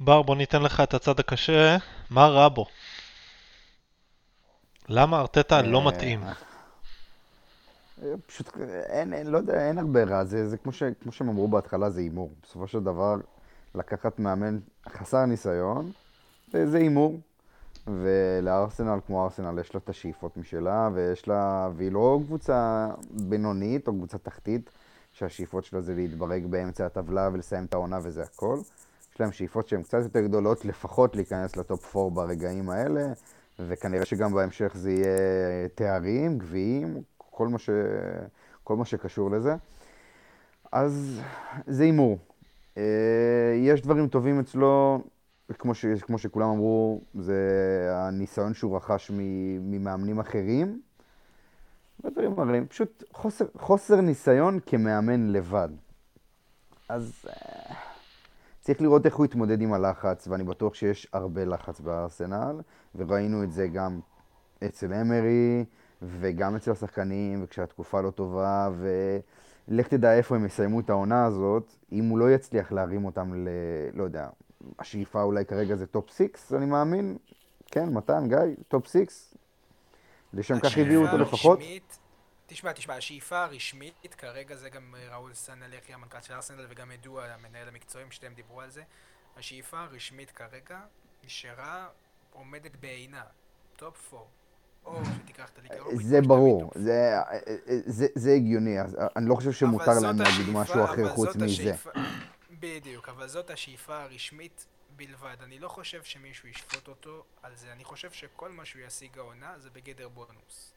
[0.00, 1.76] בר, בוא ניתן לך את הצד הקשה.
[2.10, 2.66] מה רע בו?
[4.88, 6.24] למה ארטטה לא אה, מתאים?
[8.26, 11.48] פשוט אין, אין, לא יודע, אין הרבה רע, זה, זה כמו, ש, כמו שהם אמרו
[11.48, 12.30] בהתחלה, זה הימור.
[12.42, 13.16] בסופו של דבר,
[13.74, 15.90] לקחת מאמן חסר ניסיון,
[16.52, 17.20] זה הימור.
[17.86, 23.92] ולארסנל, כמו ארסנל, יש לה את השאיפות משלה, ויש לה, והיא לא קבוצה בינונית או
[23.92, 24.70] קבוצה תחתית,
[25.12, 28.58] שהשאיפות שלה זה להתברג באמצע הטבלה ולסיים את העונה וזה הכל.
[29.14, 33.12] יש להם שאיפות שהן קצת יותר גדולות, לפחות להיכנס לטופ 4 ברגעים האלה,
[33.58, 37.02] וכנראה שגם בהמשך זה יהיה תארים, גביעים,
[37.34, 37.70] כל מה, ש...
[38.64, 39.54] כל מה שקשור לזה.
[40.72, 41.20] אז
[41.66, 42.18] זה הימור.
[42.76, 45.02] אה, יש דברים טובים אצלו,
[45.58, 45.86] כמו, ש...
[45.86, 47.38] כמו שכולם אמרו, זה
[47.92, 49.10] הניסיון שהוא רכש
[49.60, 50.80] ממאמנים אחרים.
[52.04, 55.68] ודברים אחרים, פשוט חוסר, חוסר ניסיון כמאמן לבד.
[56.88, 57.74] אז אה,
[58.60, 62.60] צריך לראות איך הוא יתמודד עם הלחץ, ואני בטוח שיש הרבה לחץ בארסנל,
[62.94, 64.00] וראינו את זה גם
[64.64, 65.64] אצל אמרי,
[66.02, 68.70] וגם אצל השחקנים, וכשהתקופה לא טובה,
[69.68, 73.48] ולך תדע איפה הם יסיימו את העונה הזאת, אם הוא לא יצליח להרים אותם ל...
[73.92, 74.28] לא יודע,
[74.78, 77.16] השאיפה אולי כרגע זה טופ 6, אני מאמין.
[77.66, 79.34] כן, מתן, גיא, טופ 6?
[80.32, 81.58] לשם כך הביאו אותו לפחות.
[82.46, 87.24] תשמע, תשמע, השאיפה הרשמית, כרגע זה גם אה, ראול סנייאי, המנכ"ל של ארסנל, וגם אדו,
[87.24, 88.82] המנהל המקצועי, שניהם דיברו על זה.
[89.36, 90.80] השאיפה הרשמית כרגע
[91.24, 91.88] נשארה
[92.32, 93.22] עומדת בעינה,
[93.76, 94.24] טופ 4.
[95.70, 96.06] האירופית.
[96.06, 97.14] זה ברור, זה,
[97.86, 98.76] זה, זה הגיוני,
[99.16, 101.72] אני לא חושב שמותר להם להגיד משהו אחר חוץ מזה.
[102.60, 104.66] בדיוק, אבל זאת השאיפה הרשמית
[104.96, 105.36] בלבד.
[105.44, 109.52] אני לא חושב שמישהו ישפוט אותו על זה, אני חושב שכל מה שהוא ישיג העונה
[109.58, 110.72] זה בגדר בונוס.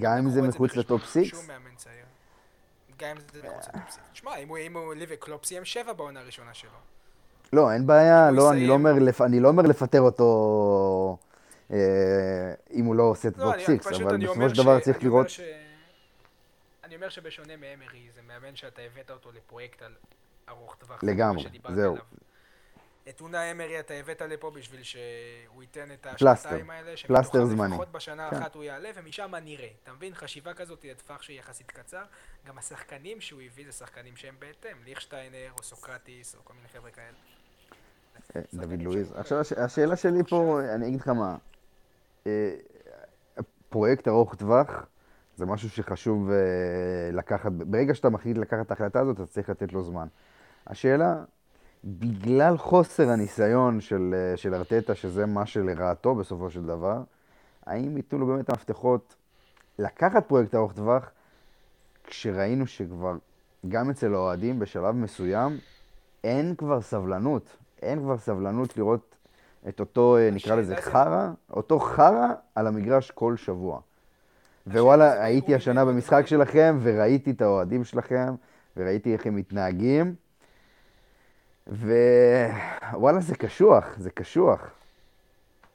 [0.00, 1.34] גם אם זה מחוץ לטופ 6?
[2.98, 3.98] גם אם זה מחוץ לטופ 6.
[4.12, 6.70] תשמע, אם הוא ליבי קלופ סיים 7 בעונה הראשונה שלו.
[7.52, 11.33] לא, אין בעיה, לא, אני לא, אומר, אני לא אומר לפטר אותו אה,
[11.70, 15.26] אם הוא לא עושה את טופ 6, אבל בסופו של דבר צריך לראות...
[16.84, 19.82] אני אומר שבשונה מאמרי, זה מאמן שאתה הבאת אותו לפרויקט
[20.48, 21.04] ארוך טווח.
[21.04, 21.96] לגמרי, זהו.
[23.08, 27.74] את אונה אמרי אתה הבאת לפה בשביל שהוא ייתן את השנתיים האלה, פלסטר זמני.
[27.74, 28.36] לפחות בשנה כן.
[28.36, 29.68] אחת הוא יעלה, ומשם נראה.
[29.82, 30.14] אתה מבין?
[30.14, 32.02] חשיבה כזאת היא לטווח שהיא יחסית קצר.
[32.46, 34.76] גם השחקנים שהוא הביא זה שחקנים שהם בהתאם.
[34.84, 37.16] ליכשטיינר, או סוקרטיס, או כל מיני חבר'ה כאלה.
[38.36, 39.12] אה, דוד לואיז.
[39.16, 41.36] עכשיו, השאלה שלי פה, אני אגיד לך מה.
[43.68, 44.86] פרויקט ארוך טווח
[45.36, 46.36] זה משהו שחשוב אה,
[47.12, 50.06] לקחת, ברגע שאתה מחליט לקחת את ההחלטה הזאת, אתה צריך לתת לו זמן.
[50.66, 51.24] השאלה,
[51.84, 57.02] בגלל חוסר הניסיון של, אה, של ארטטה, שזה מה שלרעתו בסופו של דבר,
[57.66, 59.14] האם ייתנו לו באמת המפתחות
[59.78, 61.10] לקחת פרויקט ארוך טווח,
[62.06, 63.16] כשראינו שכבר,
[63.68, 65.58] גם אצל האוהדים בשלב מסוים,
[66.24, 67.56] אין כבר סבלנות.
[67.82, 69.13] אין כבר סבלנות לראות
[69.68, 73.80] את אותו, אה, נקרא לזה חרא, אותו חרא על המגרש כל שבוע.
[74.66, 78.34] ווואלה, הייתי השנה במשחק שלכם, וראיתי את האוהדים שלכם,
[78.76, 80.14] וראיתי איך הם מתנהגים.
[81.66, 84.70] ווואלה, זה קשוח, זה קשוח.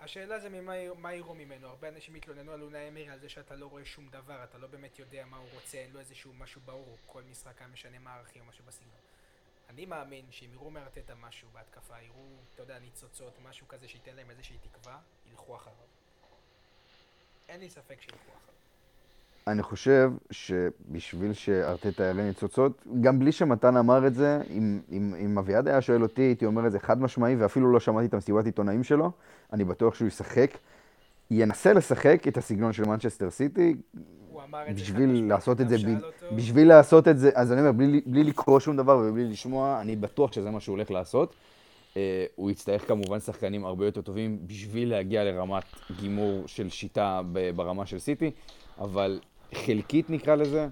[0.02, 1.67] השאלה זה ממה יראו ממנו.
[1.67, 4.67] הרבה אנשים התלוננו על אונאי אמיר על זה שאתה לא רואה שום דבר, אתה לא
[4.67, 8.41] באמת יודע מה הוא רוצה, אין לו איזשהו משהו ברור, כל משחק היה משנה מערכים
[8.41, 9.09] או משהו בסגנון.
[9.69, 14.29] אני מאמין שאם יראו מארטטה משהו בהתקפה, יראו, אתה יודע, ניצוצות, משהו כזה שייתן להם
[14.29, 14.97] איזושהי תקווה,
[15.32, 15.75] ילכו אחריו.
[17.49, 18.55] אין לי ספק שילכו אחריו.
[19.47, 25.38] אני חושב שבשביל שארטטה יראה ניצוצות, גם בלי שמתן אמר את זה, אם, אם, אם
[25.38, 28.45] אביעד היה שואל אותי, הייתי אומר את זה חד משמעי, ואפילו לא שמעתי את המסיבת
[28.45, 29.12] עיתונאים שלו,
[29.53, 30.51] אני בטוח שהוא ישחק.
[31.32, 33.75] ינסה לשחק את הסגנון של מנצ'סטר סיטי,
[34.75, 35.75] בשביל לעשות את זה,
[36.31, 37.71] בשביל לעשות את זה, אז אני אומר,
[38.05, 41.35] בלי, לקרוא שום דבר ובלי לשמוע, אני בטוח שזה מה שהוא הולך לעשות.
[41.93, 41.97] Uh,
[42.35, 45.63] הוא יצטרך כמובן שחקנים הרבה יותר טובים בשביל להגיע לרמת
[45.99, 47.21] גימור של שיטה
[47.55, 48.31] ברמה של סיטי,
[48.79, 49.19] אבל
[49.53, 50.67] חלקית נקרא לזה,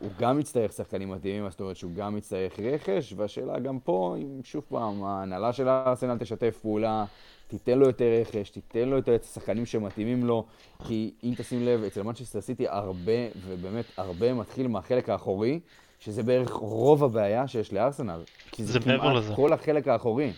[0.00, 4.40] הוא גם יצטרך שחקנים מתאימים, זאת אומרת שהוא גם יצטרך רכש, והשאלה גם פה, אם
[4.44, 7.04] שוב פעם, ההנהלה של הארסנל תשתף פעולה,
[7.48, 10.44] תיתן לו יותר רכש, תיתן לו יותר את השחקנים שמתאימים לו,
[10.88, 13.12] כי אם תשים לב, אצל מנצ'סטר סיטי הרבה,
[13.46, 15.60] ובאמת הרבה מתחיל מהחלק האחורי,
[15.98, 18.20] שזה בערך רוב הבעיה שיש לארסנל.
[18.52, 19.34] כי זה, זה כמעט לזה.
[19.34, 20.32] כל החלק האחורי.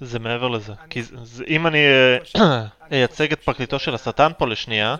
[0.00, 0.72] זה מעבר לזה.
[0.72, 0.90] אני...
[0.90, 1.78] כי זה, אם אני
[2.92, 4.96] אייצג את פרקליטו של השטן פה לשנייה,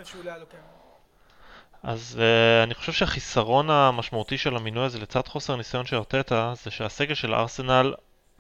[1.88, 6.70] אז uh, אני חושב שהחיסרון המשמעותי של המינוי הזה לצד חוסר הניסיון של ארטטה זה
[6.70, 7.94] שהסגל של ארסנל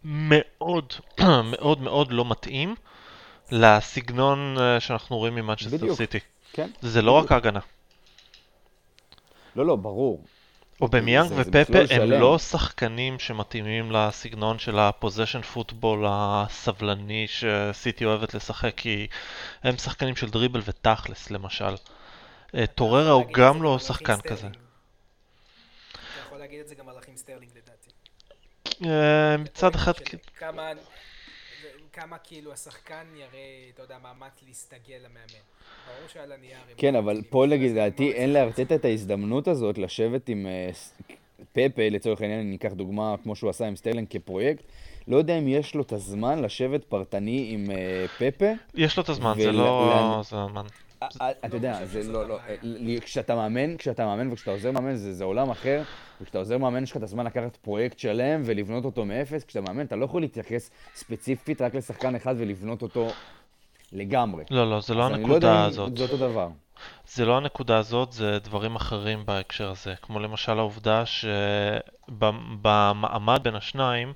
[0.04, 0.92] מאוד
[1.52, 2.74] מאוד מאוד לא מתאים
[3.50, 6.18] לסגנון uh, שאנחנו רואים ממנצ'סטר סיטי.
[6.52, 6.70] כן.
[6.80, 7.60] זה לא רק ההגנה.
[9.56, 10.24] לא, לא, ברור.
[10.80, 12.20] אובמיאנג ופפה הם שלם.
[12.20, 19.06] לא שחקנים שמתאימים לסגנון של ה possession football הסבלני שסיטי אוהבת לשחק, כי
[19.62, 21.74] הם שחקנים של דריבל ותכלס למשל.
[22.54, 24.46] אה, טוריירה הוא גם לא שחקן כזה.
[24.46, 27.90] אתה יכול להגיד את זה גם על רחים סטרלינג לדעתי.
[28.84, 29.92] אה, מצד אחד...
[31.92, 35.42] כמה כאילו השחקן יראה, אתה יודע, מאמץ להסתגל למאמן.
[35.86, 36.58] ברור שעל הנייר...
[36.76, 40.70] כן, אבל פה לדעתי אין לארטטה את ההזדמנות הזאת לשבת עם אה,
[41.52, 44.64] פפה, לצורך העניין, אני אקח דוגמה כמו שהוא עשה עם סטרלינג כפרויקט,
[45.08, 47.66] לא יודע אם יש לו את הזמן לשבת פרטני עם
[48.18, 48.52] פפה.
[48.74, 50.20] יש לו את הזמן, זה לא...
[50.20, 50.66] הזמן.
[51.02, 54.70] אה, אה, אתה יודע, זה לא, לא, אה, ל- כשאתה מאמן, כשאתה מאמן וכשאתה עוזר
[54.70, 55.82] מאמן זה, זה עולם אחר,
[56.20, 59.86] וכשאתה עוזר מאמן יש לך את הזמן לקחת פרויקט שלם ולבנות אותו מאפס, כשאתה מאמן
[59.86, 63.08] אתה לא יכול להתייחס ספציפית רק לשחקן אחד ולבנות אותו
[63.92, 64.44] לגמרי.
[64.50, 65.96] לא, לא, זה לא לא הנקודה הזאת.
[65.96, 66.48] זה אותו דבר.
[67.06, 69.94] זה לא הנקודה הזאת, זה דברים אחרים בהקשר הזה.
[70.02, 71.02] כמו למשל העובדה
[72.08, 74.12] שבמעמד בין השניים,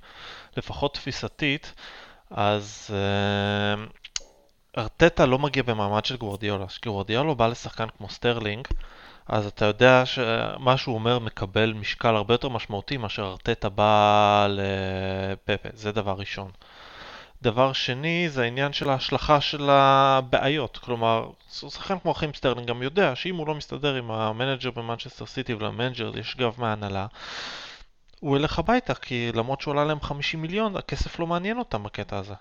[0.57, 1.75] לפחות תפיסתית,
[2.31, 3.75] אז אה,
[4.79, 6.67] ארטטה לא מגיע במעמד של גוורדיולה.
[6.67, 8.69] כשגוורדיולה בא לשחקן כמו סטרלינג,
[9.27, 15.69] אז אתה יודע שמה שהוא אומר מקבל משקל הרבה יותר משמעותי מאשר ארטטה בא לפפה,
[15.75, 16.51] זה דבר ראשון.
[17.43, 23.17] דבר שני זה העניין של ההשלכה של הבעיות, כלומר, שחקן כמו רחים סטרלינג גם יודע
[23.17, 27.07] שאם הוא לא מסתדר עם המנג'ר במנצ'סטר סיטי ולמנג'ר יש גב מההנהלה,
[28.21, 32.19] הוא ילך הביתה, כי למרות שהוא עלה להם 50 מיליון, הכסף לא מעניין אותם בקטע
[32.19, 32.35] הזה.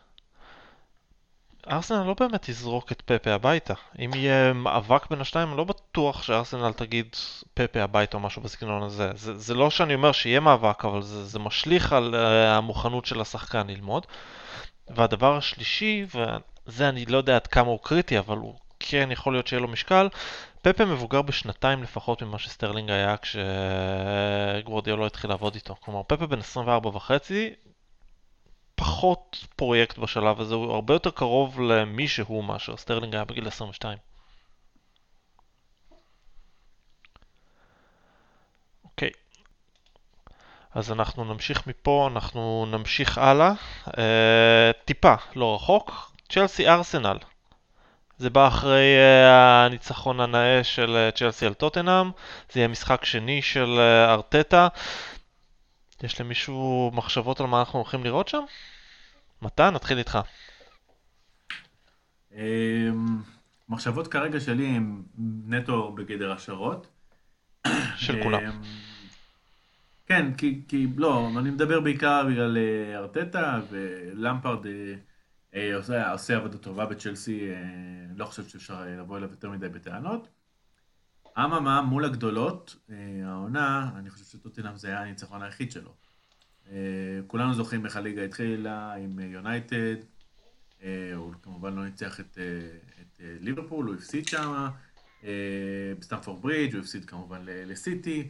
[1.68, 3.74] ארסנל לא באמת תזרוק את פפה הביתה.
[4.00, 7.16] אם יהיה מאבק בין השניים, אני לא בטוח שארסנל תגיד
[7.54, 9.12] פפה הביתה או משהו בסגנון הזה.
[9.16, 12.18] זה, זה לא שאני אומר שיהיה מאבק, אבל זה, זה משליך על אה,
[12.58, 14.06] המוכנות של השחקן ללמוד.
[14.90, 16.06] והדבר השלישי,
[16.68, 19.68] וזה אני לא יודע עד כמה הוא קריטי, אבל הוא כן יכול להיות שיהיה לו
[19.68, 20.10] משקל,
[20.62, 25.76] פפה מבוגר בשנתיים לפחות ממה שסטרלינג היה כשגוורדיולה התחיל לעבוד איתו.
[25.80, 27.54] כלומר, פפה בן 24 וחצי,
[28.82, 33.98] פחות פרויקט בשלב הזה, הוא הרבה יותר קרוב למי שהוא מאשר סטרלינג היה בגיל 22.
[38.84, 39.10] אוקיי.
[40.74, 43.52] אז אנחנו נמשיך מפה, אנחנו נמשיך הלאה.
[43.98, 46.12] אה, טיפה, לא רחוק.
[46.30, 47.18] צ'לסי ארסנל.
[48.18, 52.12] זה בא אחרי אה, הניצחון הנאה של אה, צ'לסי על טוטנאם.
[52.52, 54.68] זה יהיה משחק שני של אה, ארטטה.
[56.04, 58.44] יש למישהו מחשבות על מה אנחנו הולכים לראות שם?
[59.42, 60.20] מתן, נתחיל איתך.
[62.32, 63.22] אמ,
[63.70, 65.04] מחשבות כרגע שלי הם
[65.48, 66.88] נטו בגדר השערות.
[67.96, 68.44] של כולם.
[68.44, 68.62] אמ,
[70.06, 74.94] כן, כי, כי לא, אני מדבר בעיקר בגלל אה, ארטטה ולמפרד אה,
[75.56, 77.50] אה, עושה, עושה עבודה טובה בצ'לסי,
[78.16, 80.28] לא חושב שאפשר לבוא אליו יותר מדי בטענות.
[81.46, 85.94] אממה, מול הגדולות, אה, העונה, אני חושב שטוטנאם זה היה הניצחון היחיד שלו.
[86.70, 86.76] אה,
[87.28, 89.96] כולנו זוכרים איך הליגה התחילה עם אה, יונייטד,
[91.16, 92.38] הוא כמובן לא ניצח את,
[93.02, 94.68] את ליברפול, הוא הפסיד שם
[96.00, 98.30] בסטמפורד ברידג', הוא הפסיד כמובן לסיטי.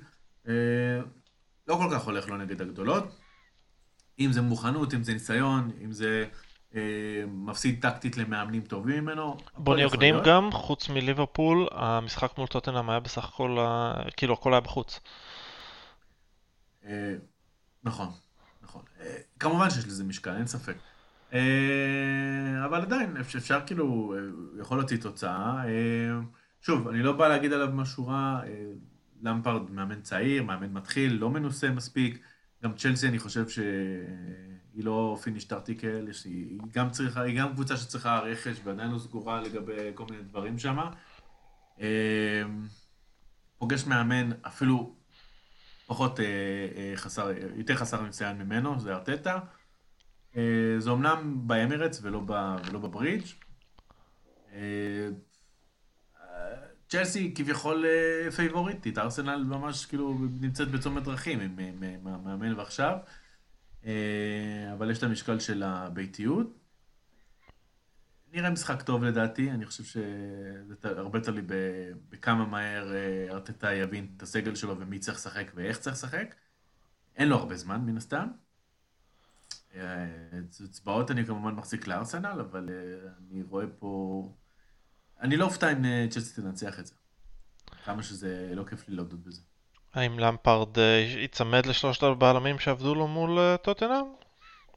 [1.68, 3.20] לא כל כך הולך לו נגד הגדולות.
[4.20, 6.26] אם זה מוכנות, אם זה ניסיון, אם זה
[7.28, 9.38] מפסיד טקטית למאמנים טובים ממנו.
[9.58, 10.28] בוא נהיה הוגנים להיות.
[10.28, 13.58] גם, חוץ מליברפול, המשחק מול טוטנאם היה בסך הכל,
[14.18, 15.00] כאילו הכל היה בחוץ.
[16.86, 17.16] אה,
[17.84, 18.10] נכון,
[18.64, 18.82] נכון.
[19.02, 20.76] אה, כמובן שיש לזה משקל, אין ספק.
[21.34, 24.16] אה, אבל עדיין, אפשר, כאילו,
[24.60, 25.64] יכול להוציא תוצאה.
[25.66, 26.20] אה,
[26.62, 28.42] שוב, אני לא בא להגיד עליו משהו רע,
[29.22, 32.20] למפרד מאמן צעיר, מאמן מתחיל, לא מנוסה מספיק.
[32.64, 33.46] גם צ'לסי, אני חושב
[34.72, 39.42] שהיא לא פיניש ארטיקל, היא גם צריכה, היא גם קבוצה שצריכה רכש ועדיין לא סגורה
[39.42, 40.78] לגבי כל מיני דברים שם.
[43.58, 44.96] פוגש מאמן אפילו
[45.86, 49.40] פחות אה, אה, חסר, יותר חסר ניסיון ממנו, זה ארטטה.
[50.36, 52.20] אה, זה אומנם באמירטס ולא,
[52.72, 53.26] בברידג'.
[54.54, 54.60] אה,
[56.22, 56.56] אה,
[56.90, 62.98] צ'לסי כביכול אה, פייבוריטית, ארסנל ממש כאילו נמצאת בצומת דרכים עם המאמן ועכשיו.
[63.86, 66.58] אה, אבל יש את המשקל של הביתיות.
[68.34, 71.42] נראה משחק טוב לדעתי, אני חושב שזה הרבה תלוי
[72.10, 76.36] בכמה מהר אה, ארטטה יבין את הסגל שלו ומי צריך לשחק ואיך צריך לשחק.
[77.16, 78.28] אין לו הרבה זמן, מן הסתם.
[79.76, 80.08] אה,
[80.66, 82.70] אצבעות אני כמובן מחזיק לארסנל, אבל
[83.18, 84.34] אני רואה פה...
[85.22, 86.94] אני לא אופתע אם צ'לסי תנצח את זה.
[87.86, 89.42] כמה שזה לא כיף לי להודות בזה.
[89.94, 94.06] האם למפרד אה, ייצמד לשלושת הבעלמים שעבדו לו מול אה, טוטנאם?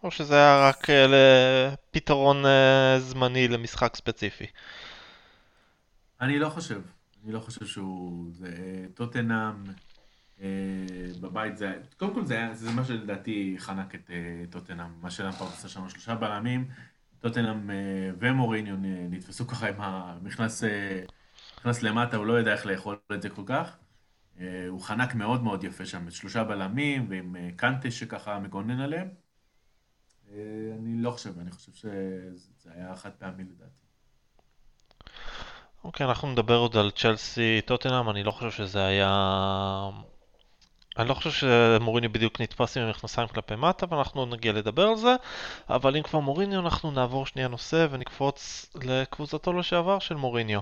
[0.03, 4.46] או שזה היה רק אה, לפתרון אה, זמני למשחק ספציפי?
[6.21, 6.81] אני לא חושב,
[7.25, 8.31] אני לא חושב שהוא...
[8.33, 8.48] זה
[8.94, 9.65] טוטנאם
[11.21, 11.73] בבית זה...
[11.98, 14.10] קודם כל זה, היה, זה מה שלדעתי חנק את
[14.50, 16.69] טוטנאם, מה שלמפרד עשה שם, שלושה בלמים,
[17.21, 17.71] טוטנאם
[18.19, 20.65] ומוריניו נ- נתפסו ככה עם המכנס
[21.58, 23.77] נכנס למטה, הוא לא יודע איך לאכול את זה כל כך.
[24.40, 29.08] אה, הוא חנק מאוד מאוד יפה שם, שלושה בלמים ועם אה, קנטה שככה מגונן עליהם.
[30.32, 30.38] אה,
[30.78, 33.85] אני לא חושב, אני חושב שזה היה חד פעמי לדעתי.
[35.85, 39.10] אוקיי, אנחנו נדבר עוד על צ'לסי טוטנאם, אני לא חושב שזה היה
[40.98, 44.96] אני לא חושב שמוריניו בדיוק נתפס עם המכנסיים כלפי מטה, ואנחנו עוד נגיע לדבר על
[44.96, 45.16] זה,
[45.70, 50.60] אבל אם כבר מוריניו, אנחנו נעבור שנייה נושא ונקפוץ לקבוצתו לשעבר של מוריניו.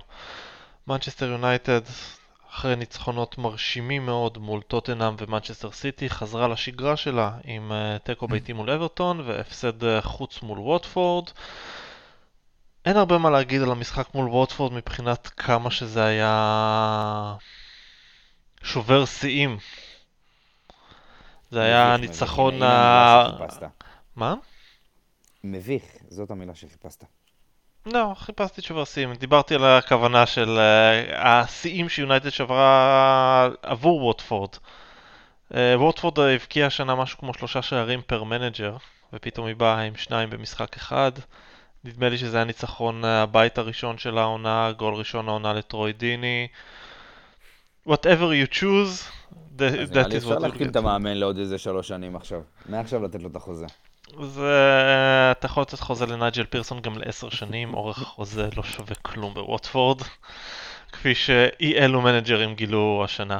[0.87, 1.81] מנצ'סטר יונייטד,
[2.53, 8.53] אחרי ניצחונות מרשימים מאוד מול טוטנאם ומנצ'סטר סיטי, חזרה לשגרה שלה עם אה, תיקו ביתי
[8.53, 11.29] מול אברטון והפסד אה, חוץ מול ווטפורד.
[12.85, 17.37] אין הרבה מה להגיד על המשחק מול ווטפורד מבחינת כמה שזה היה
[18.63, 19.59] שובר שיאים.
[21.51, 23.33] זה היה ניצחון ה...
[23.39, 23.67] שחיפשת.
[24.17, 24.35] מה?
[25.45, 27.05] מביך, זאת המילה שחיפשת.
[27.87, 29.15] לא, חיפשתי שובר שיאים.
[29.15, 34.51] דיברתי על הכוונה של אה, השיאים שיונייטד שברה עבור ווטפורד.
[35.55, 38.77] אה, ווטפורד הבקיעה השנה משהו כמו שלושה שערים פר מנג'ר,
[39.13, 41.13] ופתאום היא באה עם שניים במשחק אחד.
[41.85, 46.49] נדמה לי שזה היה ניצחון אה, הבית הראשון של העונה, גול ראשון העונה לטרוי דיני.
[47.89, 49.11] whatever you choose,
[49.59, 50.79] that, אז נראה that לי is אפשר what להחתים את get.
[50.79, 52.41] המאמן לעוד איזה שלוש שנים עכשיו.
[52.69, 53.67] מעכשיו לתת לו את החוזה.
[54.21, 55.33] זה...
[55.33, 60.03] אתה יכול לתת חוזה לנייג'ל פירסון גם לעשר שנים, אורך החוזה לא שווה כלום בווטפורד,
[60.93, 63.39] כפי שאי אלו מנג'רים גילו השנה.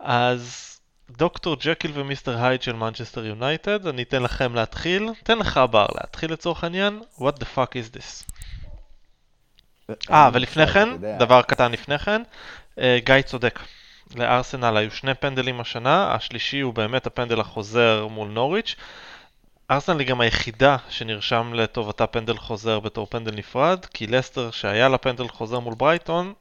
[0.00, 0.76] אז
[1.10, 6.32] דוקטור ג'קיל ומיסטר הייד של מנצ'סטר יונייטד, אני אתן לכם להתחיל, תן לך בר להתחיל
[6.32, 8.24] לצורך העניין, what the fuck is this.
[10.10, 10.88] אה, ולפני כן.
[11.18, 12.22] דבר קטן לפני כן,
[12.78, 13.60] אה, גיא צודק.
[14.14, 18.76] לארסנל היו שני פנדלים השנה, השלישי הוא באמת הפנדל החוזר מול נוריץ'.
[19.70, 24.98] ארסנל היא גם היחידה שנרשם לטובתה פנדל חוזר בתור פנדל נפרד, כי לסטר שהיה לה
[24.98, 26.32] פנדל חוזר מול ברייטון,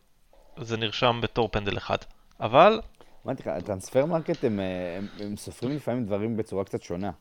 [0.58, 1.98] זה נרשם בתור פנדל אחד.
[2.40, 2.82] אבל,
[3.26, 7.12] אמרתי לך, ה Transfermarkt הם, אה, הם, הם סופרים לפעמים דברים בצורה קצת שונה.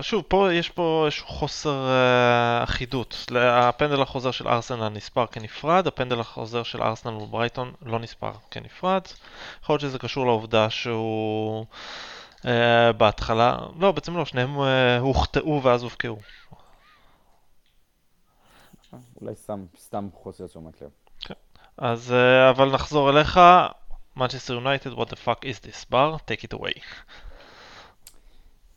[0.00, 3.26] שוב, פה יש פה איזשהו חוסר אה, אחידות.
[3.40, 9.02] הפנדל החוזר של ארסנל נספר כנפרד, הפנדל החוזר של ארסנל וברייטון לא נספר כנפרד.
[9.62, 11.66] יכול להיות שזה קשור לעובדה שהוא
[12.96, 14.62] בהתחלה, לא, בעצם לא, שניהם אה,
[15.00, 16.16] הוחטאו ואז הובקעו.
[18.94, 20.90] אה, אולי סתם, סתם חוסר תשומת לב.
[21.78, 23.40] אז, uh, אבל נחזור אליך.
[24.16, 26.18] Manchester United, what the fuck is this bar?
[26.26, 26.82] take it away.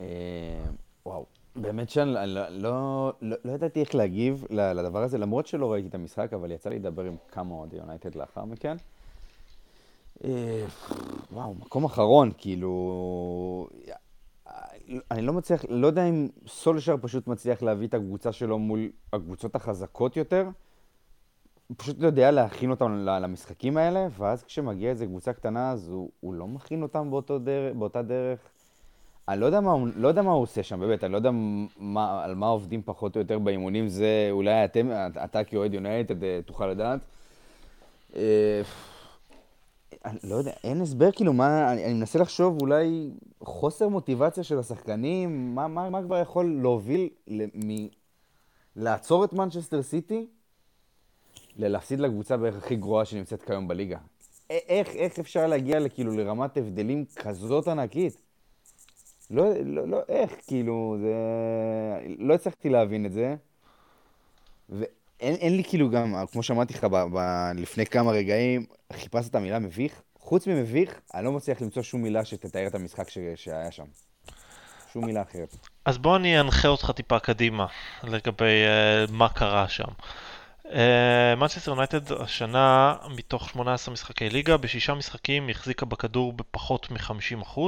[0.01, 0.65] אה,
[1.05, 5.87] וואו, באמת שאני לא, לא, לא, לא ידעתי איך להגיב לדבר הזה, למרות שלא ראיתי
[5.87, 8.77] את המשחק, אבל יצא לי לדבר עם כמה אוהדי יונייטד לאחר מכן.
[10.23, 10.65] אה,
[11.31, 13.67] וואו, מקום אחרון, כאילו...
[15.11, 19.55] אני לא מצליח, לא יודע אם סולשר פשוט מצליח להביא את הקבוצה שלו מול הקבוצות
[19.55, 20.47] החזקות יותר.
[21.67, 26.09] הוא פשוט לא יודע להכין אותם למשחקים האלה, ואז כשמגיע איזה קבוצה קטנה, אז הוא,
[26.19, 28.39] הוא לא מכין אותם דרך, באותה דרך.
[29.29, 31.31] אני לא יודע, מה, לא יודע מה הוא עושה שם, באמת, אני לא יודע
[31.77, 34.89] מה, על מה עובדים פחות או יותר באימונים, זה אולי אתם,
[35.23, 36.99] אתה כאוהד יונייטד אה, תוכל לדעת.
[40.05, 44.59] אני לא יודע, אין הסבר, כאילו, מה, אני, אני מנסה לחשוב, אולי חוסר מוטיבציה של
[44.59, 47.87] השחקנים, מה, מה, מה כבר יכול להוביל ל, מ,
[48.75, 50.27] לעצור את מנצ'סטר סיטי
[51.57, 53.97] ללהפסיד לקבוצה בערך הכי גרועה שנמצאת כיום בליגה.
[54.49, 58.21] איך, איך אפשר להגיע לכאילו לרמת הבדלים כזאת ענקית?
[59.31, 61.13] לא, לא, לא, איך, כאילו, זה...
[62.17, 63.35] לא הצלחתי להבין את זה.
[64.69, 66.87] ואין אין לי כאילו גם, כמו שאמרתי לך
[67.55, 70.01] לפני כמה רגעים, חיפשת את המילה מביך.
[70.19, 73.83] חוץ ממביך, אני לא מצליח למצוא שום מילה שתתאר את המשחק ש, שהיה שם.
[74.93, 75.55] שום מילה אחרת.
[75.85, 77.65] אז בוא אני אנחה אותך טיפה קדימה
[78.03, 79.87] לגבי uh, מה קרה שם.
[81.37, 87.59] מנצ'סטר uh, יונייטד השנה מתוך 18 משחקי ליגה, בשישה משחקים החזיקה בכדור בפחות מ-50%.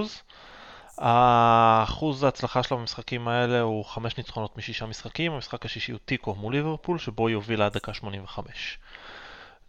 [0.97, 6.55] האחוז ההצלחה שלה במשחקים האלה הוא 5 ניצחונות משישה משחקים, המשחק השישי הוא תיקו מול
[6.55, 8.77] ליברפול, שבו היא הובילה עד דקה 85.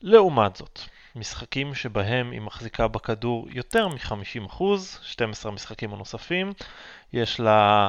[0.01, 0.81] לעומת זאת,
[1.16, 4.62] משחקים שבהם היא מחזיקה בכדור יותר מ-50%,
[5.03, 6.53] 12 המשחקים הנוספים,
[7.12, 7.89] יש לה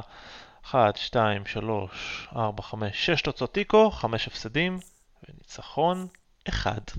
[0.66, 4.80] 1, 2, 3, 4, 5, 6 תוצאות תיקו, 5 הפסדים
[5.30, 6.08] וניצחון
[6.50, 6.92] 1.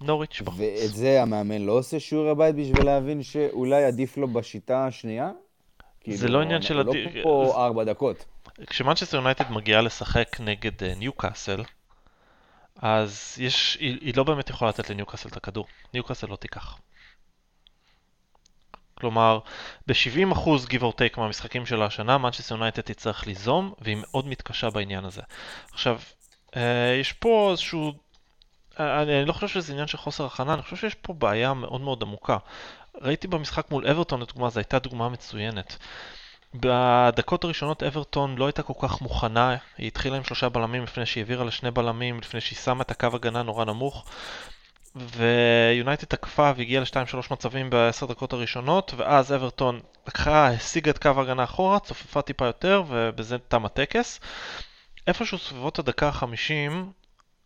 [0.00, 0.58] נוריץ' בחוץ.
[0.58, 5.30] ואת זה המאמן לא עושה שיעורי בית בשביל להבין שאולי עדיף לו בשיטה השנייה?
[6.06, 6.92] זה לא עניין של לא
[7.22, 8.24] פה ארבע דקות.
[8.66, 11.62] כשמנצ'סטר יונייטד מגיעה לשחק נגד אה, ניוקאסל,
[12.76, 15.66] אז יש, היא, היא לא באמת יכולה לתת לניוקאסל את הכדור.
[15.94, 16.78] ניוקאסל לא תיקח.
[18.94, 19.38] כלומר,
[19.86, 25.04] ב-70% give or take מהמשחקים שלה השנה, מנצ'סטר יונייטד תצטרך ליזום, והיא מאוד מתקשה בעניין
[25.04, 25.22] הזה.
[25.72, 26.00] עכשיו,
[26.56, 27.92] אה, יש פה איזשהו...
[28.80, 31.54] אה, אני, אני לא חושב שזה עניין של חוסר הכנה, אני חושב שיש פה בעיה
[31.54, 32.36] מאוד מאוד עמוקה.
[33.00, 35.76] ראיתי במשחק מול אברטון, לדוגמה, זו הייתה דוגמה מצוינת.
[36.54, 41.22] בדקות הראשונות אברטון לא הייתה כל כך מוכנה, היא התחילה עם שלושה בלמים לפני שהיא
[41.22, 44.04] העבירה לשני בלמים, לפני שהיא שמה את הקו הגנה נורא נמוך.
[44.96, 51.44] ויונייטד תקפה והגיעה ל-2-3 מצבים בעשר דקות הראשונות, ואז אברטון לקחה, הסיגה את קו ההגנה
[51.44, 54.20] אחורה, צופפה טיפה יותר, ובזה תם הטקס.
[55.06, 56.72] איפשהו סביבות הדקה ה-50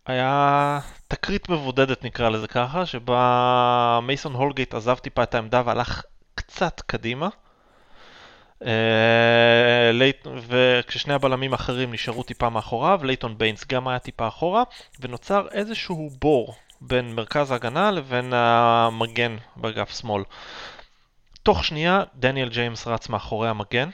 [0.06, 6.02] היה תקרית מבודדת נקרא לזה ככה, שבה מייסון הולגייט עזב טיפה את העמדה והלך
[6.34, 7.28] קצת קדימה.
[8.66, 9.90] אה,
[10.48, 14.62] וכששני הבלמים האחרים נשארו טיפה מאחוריו, לייטון ביינס גם היה טיפה אחורה,
[15.00, 20.22] ונוצר איזשהו בור בין מרכז ההגנה לבין המגן באגף שמאל.
[21.42, 23.90] תוך שנייה דניאל ג'יימס רץ מאחורי המגן.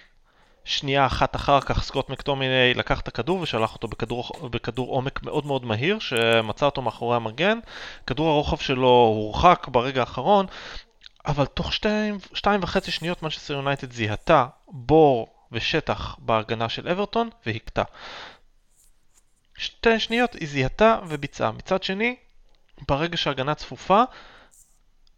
[0.70, 5.46] שנייה אחת אחר כך סקוט מקטומיני לקח את הכדור ושלח אותו בכדור, בכדור עומק מאוד
[5.46, 7.58] מאוד מהיר שמצא אותו מאחורי המגן.
[8.06, 10.46] כדור הרוחב שלו הורחק ברגע האחרון,
[11.26, 17.82] אבל תוך שתיים, שתיים וחצי שניות מנצ'סטר יונייטד זיהתה בור ושטח בהגנה של אברטון והכתה.
[19.56, 21.52] שתי שניות היא זיהתה וביצעה.
[21.52, 22.16] מצד שני,
[22.88, 24.02] ברגע שההגנה צפופה,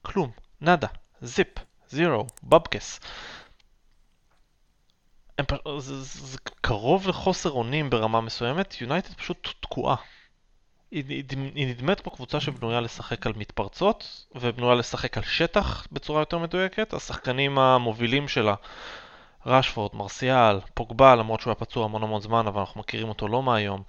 [0.03, 0.31] כלום,
[0.61, 0.89] נאדה,
[1.21, 1.49] זיפ,
[1.89, 3.01] זירו, בבקס.
[5.39, 5.45] הם.
[5.79, 9.97] זה, זה, זה קרוב לחוסר אונים ברמה מסוימת, יונייטד פשוט תקועה.
[10.91, 11.05] היא,
[11.55, 16.93] היא, נדמת כמו קבוצה שבנויה לשחק על מתפרצות, ובנויה לשחק על שטח בצורה יותר מדויקת.
[16.93, 18.55] השחקנים המובילים שלה,
[19.47, 23.43] רשפורד, מרסיאל, פוגבה, למרות שהוא היה פצוע המון המון זמן, אבל אנחנו מכירים אותו לא
[23.43, 23.83] מהיום.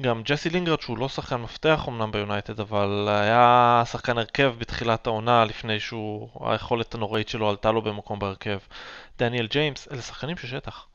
[0.00, 5.44] גם ג'סי לינגרד, שהוא לא שחקן מפתח אמנם ביונייטד, אבל היה שחקן הרכב בתחילת העונה,
[5.44, 8.58] לפני שהוא, היכולת הנוראית שלו עלתה לו במקום בהרכב.
[9.18, 10.86] דניאל ג'יימס, אלה שחקנים של שטח.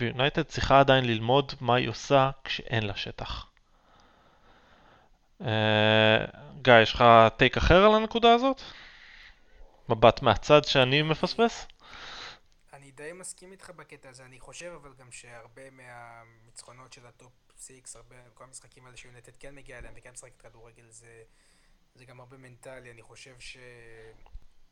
[0.00, 3.46] ויונייטד צריכה עדיין ללמוד מה היא עושה כשאין לה שטח.
[5.46, 6.24] אה,
[6.62, 7.04] גיא, יש לך
[7.36, 8.62] take אחר על הנקודה הזאת?
[9.88, 11.66] מבט מהצד שאני מפספס?
[12.94, 17.96] די מסכים איתך בקטע הזה, אני חושב אבל גם שהרבה מהניצחונות של ה top 6,
[17.96, 21.24] הרבה, כל המשחקים האלה שיונייטד כן מגיע אליהם וכן משחקת כדורגל זה,
[21.94, 23.56] זה גם הרבה מנטלי, אני חושב ש...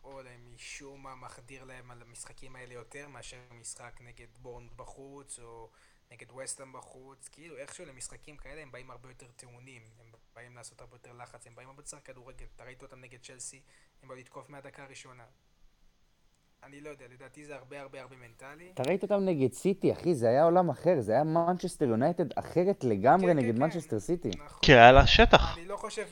[0.04, 5.70] אולי משום מה מחדיר להם על המשחקים האלה יותר מאשר משחק נגד בורנמות' בחוץ או
[6.10, 10.80] נגד וסטהאם בחוץ, כאילו איכשהו למשחקים כאלה הם באים הרבה יותר טעונים, הם באים לעשות
[10.80, 13.62] הרבה יותר לחץ, הם באים הרבה יותר כדורגל, אתה ראית אותם נגד צ'לסי,
[14.02, 15.26] הם באו לתקוף מהדקה הראשונה.
[16.66, 18.70] אני לא יודע, לדעתי זה הרבה הרבה הרבה מנטלי.
[18.74, 22.84] אתה ראית אותם נגד סיטי, אחי, זה היה עולם אחר, זה היה מנצ'סטר יונייטד אחרת
[22.84, 23.98] לגמרי כן, נגד כן, מנצ'סטר כן.
[23.98, 24.28] סיטי.
[24.28, 24.58] נכון.
[24.62, 25.58] כי היה לה שטח.
[25.58, 26.04] אני לא חושב,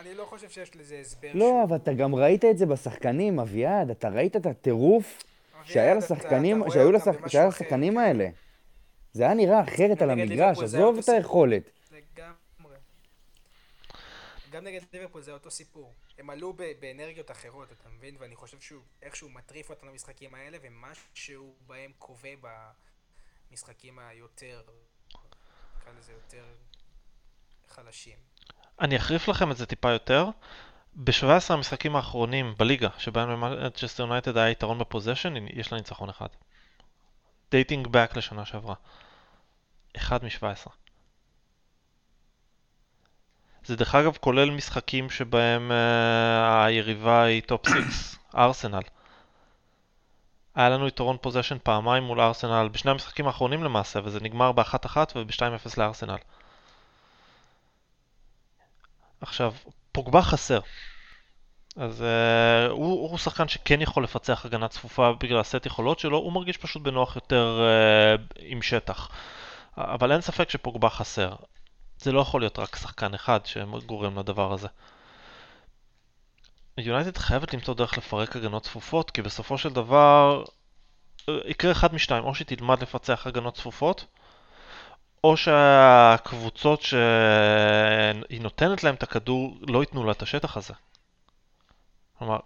[0.00, 3.90] אני לא חושב שיש לזה הסבר לא, אבל אתה גם ראית את זה בשחקנים, אביעד,
[3.90, 5.22] אתה ראית את הטירוף
[5.64, 7.98] שהיה לשחקנים, שהיו לשחקנים כן.
[7.98, 8.28] האלה.
[9.12, 11.70] זה היה נראה אחרת על המגרש, עזוב את היכולת.
[14.54, 15.92] גם נגד ליברפול זה אותו סיפור.
[16.18, 18.16] הם עלו באנרגיות אחרות, אתה מבין?
[18.18, 22.34] ואני חושב שהוא איכשהו מטריף אותם למשחקים האלה, ומשהו בהם קובע
[23.50, 24.62] במשחקים היותר,
[25.76, 26.44] נקרא לזה יותר
[27.68, 28.18] חלשים.
[28.80, 30.26] אני אחריף לכם את זה טיפה יותר.
[30.94, 36.28] ב-17 המשחקים האחרונים בליגה, שבהם למנצ'סטר יונייטד היה יתרון ב possession, יש לה ניצחון אחד.
[37.50, 38.74] dating back לשנה שעברה.
[39.96, 40.70] אחד מ-17.
[43.64, 47.74] זה דרך אגב כולל משחקים שבהם אה, היריבה היא top 6,
[48.36, 48.82] ארסנל.
[50.54, 55.70] היה לנו יתרון possession פעמיים מול ארסנל, בשני המשחקים האחרונים למעשה, וזה נגמר ב-1-1 וב-2-0
[55.76, 56.16] לארסנל.
[59.20, 59.52] עכשיו,
[59.92, 60.60] פוגבה חסר.
[61.76, 66.32] אז אה, הוא, הוא שחקן שכן יכול לפצח הגנה צפופה בגלל הסט יכולות שלו, הוא
[66.32, 69.08] מרגיש פשוט בנוח יותר אה, עם שטח.
[69.76, 71.34] אבל אין ספק שפוגבה חסר.
[71.98, 74.68] זה לא יכול להיות רק שחקן אחד שגורם לדבר הזה.
[76.78, 80.44] יונייטד חייבת למצוא דרך לפרק הגנות צפופות, כי בסופו של דבר
[81.28, 84.06] אה, יקרה אחד משתיים, או שהיא תלמד לפצח הגנות צפופות,
[85.24, 90.74] או שהקבוצות שהיא נותנת להם את הכדור לא ייתנו לה את השטח הזה.
[92.18, 92.38] כלומר,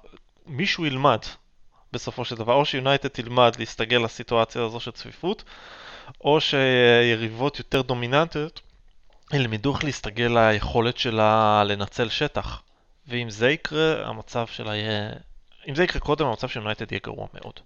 [0.46, 1.18] מישהו ילמד
[1.92, 5.44] בסופו של דבר, או שיונייטד תלמד להסתגל לסיטואציה הזו של צפיפות,
[6.20, 8.60] או שיריבות יותר דומיננטיות
[9.32, 12.62] ילמדו איך להסתגל ליכולת שלה לנצל שטח.
[13.08, 15.10] ואם זה יקרה, המצב שלה יהיה...
[15.68, 17.60] אם זה יקרה קודם, המצב של יונייטד יהיה גרוע מאוד.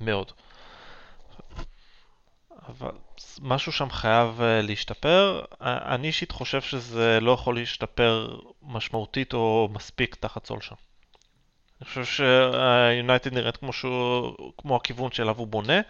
[0.00, 0.32] מאוד.
[2.68, 2.90] אבל
[3.40, 5.44] משהו שם חייב אה, להשתפר.
[5.60, 10.74] אני אישית חושב שזה לא יכול להשתפר משמעותית או מספיק תחת סולשה.
[11.80, 15.80] אני חושב שיונייטד נראית כמו, שהוא, כמו הכיוון שאליו הוא בונה,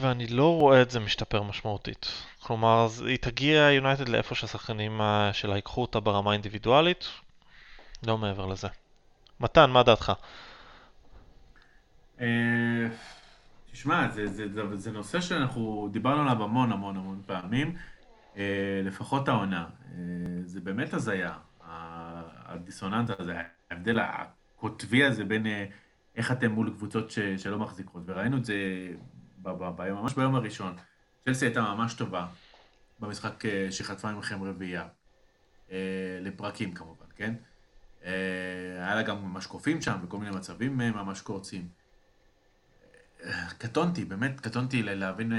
[0.00, 2.06] ואני לא רואה את זה משתפר משמעותית.
[2.40, 7.04] כלומר, היא תגיע יונייטד לאיפה שהשחקנים אה, שלה ייקחו אותה ברמה אינדיבידואלית,
[8.06, 8.68] לא מעבר לזה.
[9.40, 10.12] מתן, מה דעתך?
[12.20, 12.26] אה,
[13.72, 17.76] תשמע, זה, זה, זה, זה נושא שאנחנו דיברנו עליו המון המון המון פעמים.
[18.36, 19.66] אה, לפחות העונה.
[20.44, 21.32] זה באמת הזיה,
[21.64, 23.36] ה- הדיסוננס הזה,
[23.70, 25.46] ההבדל הקוטבי הזה בין
[26.16, 28.54] איך אתם מול קבוצות ש, שלא מחזיקות, וראינו את זה
[29.44, 30.76] ממש ביום הראשון.
[31.24, 32.26] צ'לסי הייתה ממש טובה
[33.00, 34.88] במשחק אה, שחטפה ממכם רביעייה,
[35.70, 37.34] אה, לפרקים כמובן, כן?
[38.04, 38.10] אה,
[38.76, 41.68] היה לה גם ממש קופים שם, וכל מיני מצבים ממש קורצים.
[43.58, 45.32] קטונתי, באמת קטונתי להבין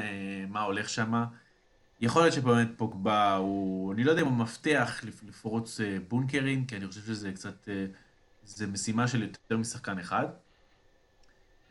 [0.49, 1.24] מה הולך שם.
[2.02, 4.36] יכול להיות שבאמת פוגבה הוא, אני לא יודע אם הוא
[5.04, 7.68] לפ- לפרוץ בונקרים, כי אני חושב שזה קצת,
[8.43, 10.26] זה משימה של יותר משחקן אחד.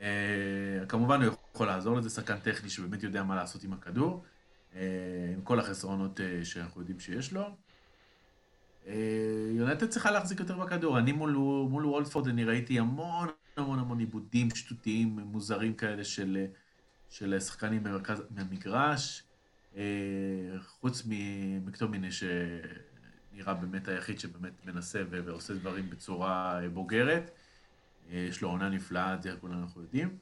[0.00, 4.24] אה, כמובן הוא יכול לעזור לזה, שחקן טכני שבאמת יודע מה לעשות עם הכדור,
[4.74, 4.80] אה,
[5.34, 7.42] עם כל החסרונות אה, שאנחנו יודעים שיש לו.
[9.50, 10.98] יונתן צריכה להחזיק יותר בכדור.
[10.98, 11.30] אני מול,
[11.70, 16.46] מול וולפורד אני ראיתי המון המון המון עיבודים שטותיים מוזרים כאלה של,
[17.10, 19.22] של שחקנים במרכז, מהמגרש.
[20.66, 27.30] חוץ ממקטומיני שנראה באמת היחיד שבאמת מנסה ועושה דברים בצורה בוגרת.
[28.10, 30.18] אה, יש לו עונה נפלאה, את זה כולנו אנחנו יודעים.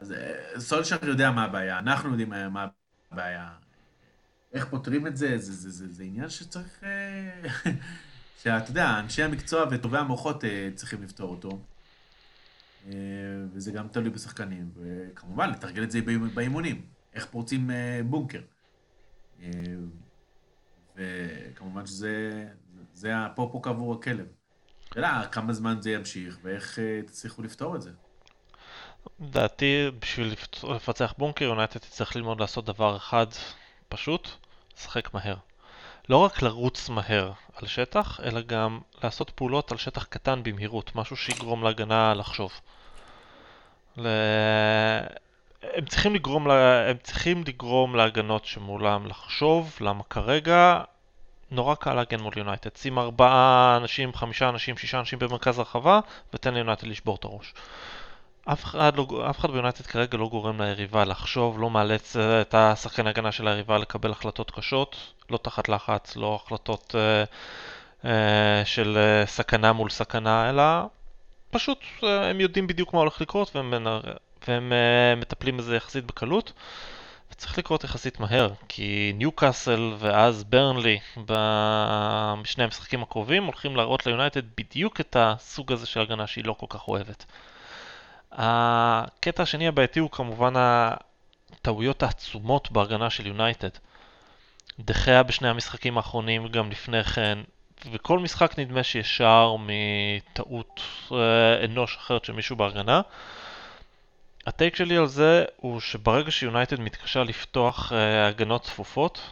[0.00, 2.66] אז אה, סולשר יודע מה הבעיה, אנחנו יודעים מה- מה
[3.10, 3.50] הבעיה.
[4.52, 5.38] איך פותרים את זה?
[5.38, 6.84] זה, זה, זה, זה עניין שצריך...
[6.84, 7.48] אה,
[8.42, 11.62] שאתה יודע, אנשי המקצוע וטובי המוחות אה, צריכים לפתור אותו.
[12.86, 12.92] אה,
[13.52, 14.70] וזה גם תלוי בשחקנים.
[14.76, 16.86] וכמובן, לתרגל את זה באימ- באימונים.
[17.14, 18.40] איך פורצים אה, בונקר.
[19.42, 19.48] אה,
[20.96, 22.46] וכמובן שזה...
[22.92, 24.26] זה ה- פה פה קבור הכלב.
[24.96, 27.90] יודע כמה זמן זה ימשיך ואיך אה, תצליחו לפתור את זה.
[29.20, 30.34] לדעתי, בשביל
[30.74, 33.26] לפצח בונקר, יונייטד תצטרך ללמוד לעשות דבר אחד
[33.88, 34.28] פשוט,
[34.76, 35.36] לשחק מהר.
[36.08, 41.16] לא רק לרוץ מהר על שטח, אלא גם לעשות פעולות על שטח קטן במהירות, משהו
[41.16, 42.52] שיגרום להגנה לחשוב.
[43.96, 44.08] ל...
[45.62, 46.88] הם צריכים לגרום, לה...
[46.90, 50.82] הם צריכים לגרום להגנות שמולם לחשוב, למה כרגע
[51.50, 52.76] נורא קל להגן מול יונייטד.
[52.76, 56.00] שים ארבעה אנשים, חמישה אנשים, שישה אנשים במרכז הרחבה,
[56.34, 57.54] ותן ליונייטד לשבור את הראש.
[58.44, 62.54] אף אחד, לא, אף אחד ביונייטד כרגע לא גורם ליריבה לחשוב, לא מאלץ אה, את
[62.54, 64.96] השחקן ההגנה של היריבה לקבל החלטות קשות,
[65.30, 67.24] לא תחת לחץ, לא החלטות אה,
[68.04, 70.62] אה, של אה, סכנה מול סכנה, אלא
[71.50, 73.86] פשוט אה, הם יודעים בדיוק מה הולך לקרות והם.
[74.48, 76.52] והם אה, מטפלים בזה יחסית בקלות.
[77.32, 85.00] וצריך לקרות יחסית מהר, כי ניוקאסל ואז ברנלי בשני המשחקים הקרובים הולכים להראות ליונייטד בדיוק
[85.00, 87.24] את הסוג הזה של הגנה שהיא לא כל כך אוהבת.
[88.32, 93.68] הקטע השני הבעייתי הוא כמובן הטעויות העצומות בהגנה של יונייטד.
[94.78, 97.38] דחיה בשני המשחקים האחרונים, גם לפני כן,
[97.92, 100.80] וכל משחק נדמה שיש שער מטעות
[101.12, 103.00] אה, אנוש אחרת של מישהו בהגנה.
[104.50, 109.30] הטייק שלי על זה הוא שברגע שיונייטד מתקשה לפתוח אה, הגנות צפופות,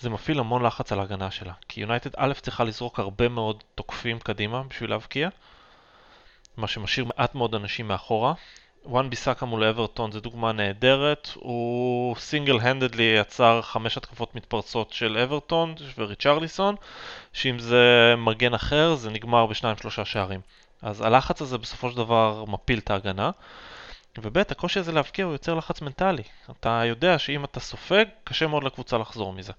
[0.00, 1.52] זה מפעיל המון לחץ על ההגנה שלה.
[1.68, 5.28] כי יונייטד א' צריכה לזרוק הרבה מאוד תוקפים קדימה בשביל להבקיע,
[6.56, 8.34] מה שמשאיר מעט מאוד אנשים מאחורה.
[8.84, 15.18] וואן ביסאקה מול אברטון זה דוגמה נהדרת, הוא סינגל הנדדלי יצר חמש התקפות מתפרצות של
[15.18, 16.74] אברטון וריצ'רליסון,
[17.32, 20.40] שאם זה מגן אחר זה נגמר בשניים שלושה שערים.
[20.82, 23.30] אז הלחץ הזה בסופו של דבר מפיל את ההגנה.
[24.18, 26.22] וב' הקושי הזה להבקיע הוא יוצר לחץ מנטלי.
[26.50, 29.52] אתה יודע שאם אתה סופג, קשה מאוד לקבוצה לחזור מזה.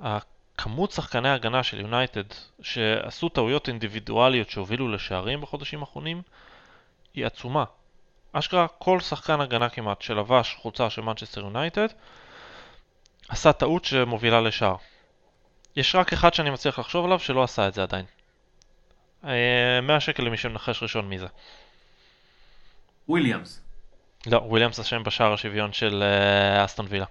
[0.00, 2.22] הכמות שחקני ההגנה של יונייטד
[2.62, 6.22] שעשו טעויות אינדיבידואליות שהובילו לשערים בחודשים האחרונים
[7.14, 7.64] היא עצומה.
[8.32, 11.88] אשכרה כל שחקן הגנה כמעט שלבש חולצה של מנצ'סטר יונייטד
[13.28, 14.76] עשה טעות שמובילה לשער.
[15.76, 18.04] יש רק אחד שאני מצליח לחשוב עליו שלא עשה את זה עדיין.
[19.22, 21.26] 100 שקל למי שמנחש ראשון מי זה.
[23.08, 23.60] וויליאמס.
[24.26, 27.06] לא, וויליאמס אשם בשער השוויון של אה, אסטון וילה.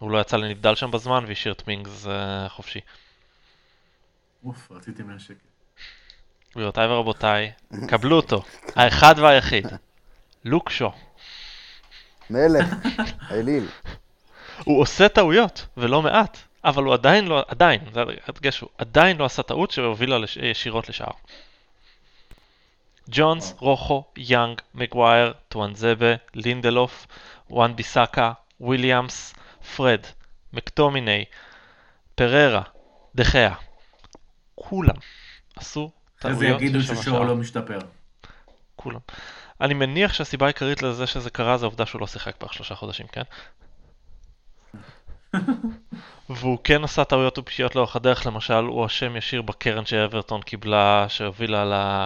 [0.00, 2.80] הוא לא יצא לנבדל שם בזמן והשאיר את מינגס אה, חופשי.
[4.44, 5.34] אוף, רציתי 100 שקל.
[6.52, 7.52] גבירותיי ורבותיי,
[7.88, 8.42] קבלו אותו,
[8.76, 9.66] האחד והיחיד,
[10.44, 10.92] לוק שו.
[12.30, 12.66] מלך,
[13.20, 13.68] האליל.
[14.64, 19.24] הוא עושה טעויות, ולא מעט, אבל הוא עדיין לא, עדיין, זה הדגש הוא, עדיין לא
[19.24, 20.36] עשה טעות שהובילה לש...
[20.36, 21.12] ישירות לשער.
[23.10, 27.06] ג'ונס, רוחו, יאנג, מגווייר, טואנזבה, לינדלוף,
[27.50, 29.34] וואן ביסאקה, וויליאמס,
[29.76, 30.00] פרד,
[30.52, 31.24] מקטומיני,
[32.14, 32.62] פריירה,
[33.14, 33.54] דה חאה.
[34.54, 34.96] כולם
[35.56, 37.24] עשו טעויות יגידו של ששואו.
[37.24, 37.78] לא משתפר.
[38.76, 39.00] כולם.
[39.60, 43.06] אני מניח שהסיבה העיקרית לזה שזה קרה זה העובדה שהוא לא שיחק בערך שלושה חודשים,
[43.06, 43.22] כן?
[46.30, 51.64] והוא כן עשה טעויות ופשיעות לאורך הדרך, למשל הוא אשם ישיר בקרן שאברטון קיבלה, שהובילה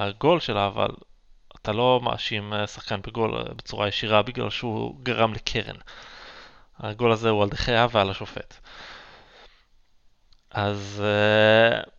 [0.08, 0.88] לגול שלה, אבל
[1.62, 5.76] אתה לא מאשים אה, שחקן בגול אה, בצורה ישירה בגלל שהוא גרם לקרן.
[6.78, 8.56] הגול הזה הוא על דחיה ועל השופט.
[10.50, 11.90] אז uh,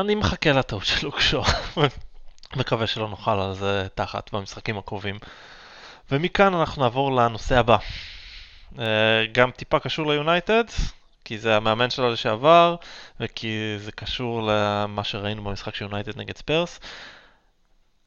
[0.00, 1.42] אני מחכה לטעות של לוקשו.
[2.56, 5.18] מקווה שלא נאכל על זה תחת במשחקים הקרובים.
[6.10, 7.76] ומכאן אנחנו נעבור לנושא הבא.
[8.76, 8.80] Uh,
[9.32, 10.64] גם טיפה קשור ליונייטד,
[11.24, 12.76] כי זה המאמן שלה לשעבר,
[13.20, 16.80] וכי זה קשור למה שראינו במשחק של יונייטד נגד ספרס.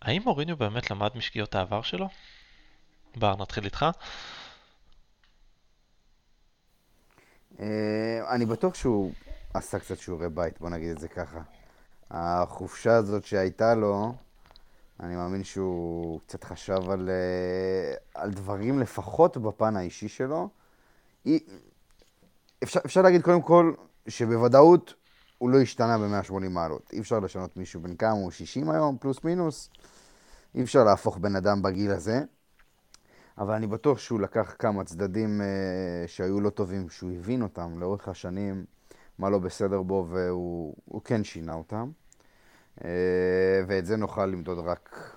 [0.01, 2.09] האם מוריניו באמת למד משקיעות העבר שלו?
[3.15, 3.85] בר, נתחיל איתך.
[7.59, 7.65] אה,
[8.35, 9.13] אני בטוח שהוא
[9.53, 11.39] עשה קצת שיעורי בית, בוא נגיד את זה ככה.
[12.11, 14.15] החופשה הזאת שהייתה לו,
[14.99, 20.49] אני מאמין שהוא קצת חשב על, אה, על דברים לפחות בפן האישי שלו.
[22.63, 23.73] אפשר, אפשר להגיד קודם כל
[24.07, 24.93] שבוודאות
[25.37, 26.89] הוא לא השתנה ב-180 מעלות.
[26.93, 29.69] אי אפשר לשנות מישהו בן כמה הוא 60 היום, פלוס מינוס.
[30.55, 32.21] אי אפשר להפוך בן אדם בגיל הזה.
[33.37, 38.07] אבל אני בטוח שהוא לקח כמה צדדים uh, שהיו לא טובים, שהוא הבין אותם לאורך
[38.07, 38.65] השנים,
[39.19, 41.91] מה לא בסדר בו, והוא כן שינה אותם.
[42.79, 42.85] Uh,
[43.67, 45.15] ואת זה נוכל למדוד רק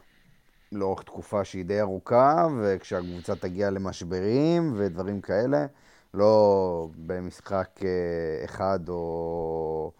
[0.72, 5.66] לאורך תקופה שהיא די ארוכה, וכשהקבוצה תגיע למשברים ודברים כאלה,
[6.14, 7.84] לא במשחק uh,
[8.44, 9.92] אחד או,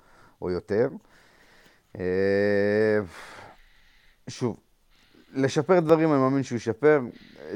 [0.42, 0.88] או יותר.
[1.96, 1.98] Uh,
[4.28, 4.60] שוב,
[5.34, 7.00] לשפר דברים, אני מאמין שהוא ישפר.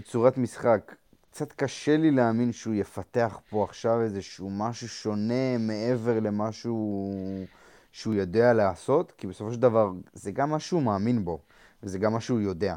[0.04, 0.94] צורת משחק,
[1.30, 7.46] קצת קשה לי להאמין שהוא יפתח פה עכשיו איזשהו משהו שונה מעבר למשהו שהוא
[8.06, 11.38] יודע לעשות, כי בסופו של דבר זה גם מה שהוא מאמין בו,
[11.82, 12.76] וזה גם מה שהוא יודע.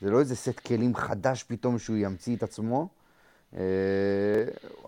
[0.00, 2.88] זה לא איזה סט כלים חדש פתאום שהוא ימציא את עצמו.
[3.56, 3.60] אה,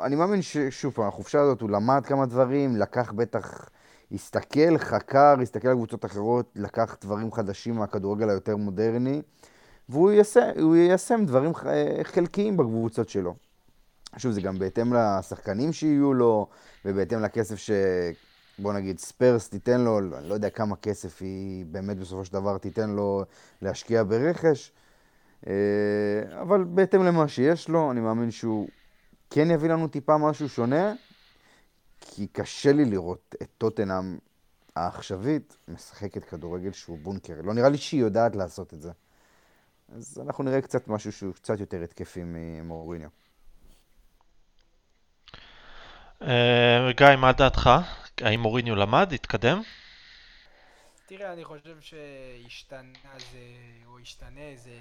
[0.00, 3.68] אני מאמין ששוב, החופשה הזאת, הוא למד כמה דברים, לקח בטח,
[4.12, 9.22] הסתכל, חקר, הסתכל על קבוצות אחרות, לקח דברים חדשים מהכדורגל היותר מודרני.
[9.88, 11.52] והוא יישם, יישם דברים
[12.02, 13.34] חלקיים בקבוצות שלו.
[14.16, 16.48] שוב, זה גם בהתאם לשחקנים שיהיו לו,
[16.84, 17.70] ובהתאם לכסף ש...
[18.58, 22.58] בוא נגיד, ספרס תיתן לו, אני לא יודע כמה כסף היא באמת בסופו של דבר
[22.58, 23.24] תיתן לו
[23.62, 24.72] להשקיע ברכש,
[25.46, 25.52] אה,
[26.42, 28.68] אבל בהתאם למה שיש לו, אני מאמין שהוא
[29.30, 30.94] כן יביא לנו טיפה משהו שונה,
[32.00, 34.18] כי קשה לי לראות את טוטנאם
[34.76, 37.34] העכשווית משחקת כדורגל שהוא בונקר.
[37.44, 38.90] לא נראה לי שהיא יודעת לעשות את זה.
[39.96, 43.08] אז אנחנו נראה קצת משהו שהוא קצת יותר התקפי ממוריניו.
[46.22, 47.70] אה, גיא, מה דעתך?
[48.22, 49.12] האם מוריניו למד?
[49.12, 49.62] התקדם?
[51.06, 53.38] תראה, אני חושב שהשתנה זה,
[53.86, 54.78] או השתנה זה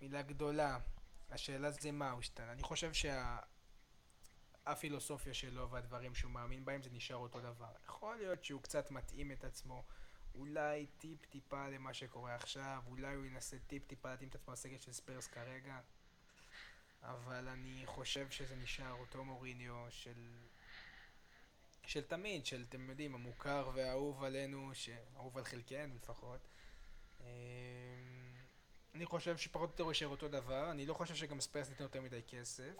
[0.00, 0.78] מילה גדולה.
[1.30, 2.52] השאלה זה מה הוא השתנה.
[2.52, 2.90] אני חושב
[4.64, 7.72] שהפילוסופיה שלו והדברים שהוא מאמין בהם זה נשאר אותו דבר.
[7.86, 9.84] יכול להיות שהוא קצת מתאים את עצמו
[10.34, 14.78] אולי טיפ טיפה למה שקורה עכשיו, אולי הוא ינסה טיפ טיפה להתאים את עצמו לסגל
[14.78, 15.80] של ספרס כרגע,
[17.02, 20.30] אבל אני חושב שזה נשאר אותו מוריניו של...
[21.86, 24.72] של תמיד, של אתם יודעים, המוכר והאהוב עלינו,
[25.16, 26.40] אהוב על חלקנו לפחות.
[27.20, 27.26] אמ,
[28.94, 32.00] אני חושב שפחות או יותר יישאר אותו דבר, אני לא חושב שגם ספרס ניתן יותר
[32.00, 32.74] מדי כסף.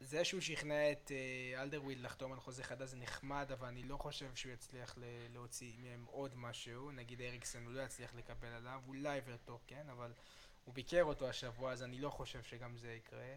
[0.00, 3.96] זה שהוא שכנע את אה, אלדרוויל לחתום על חוזה חדש זה נחמד, אבל אני לא
[3.96, 4.98] חושב שהוא יצליח
[5.32, 6.90] להוציא מהם עוד משהו.
[6.90, 10.12] נגיד אריקסן הוא לא יצליח לקבל עליו, אולי ורטוק כן, אבל
[10.64, 13.36] הוא ביקר אותו השבוע, אז אני לא חושב שגם זה יקרה.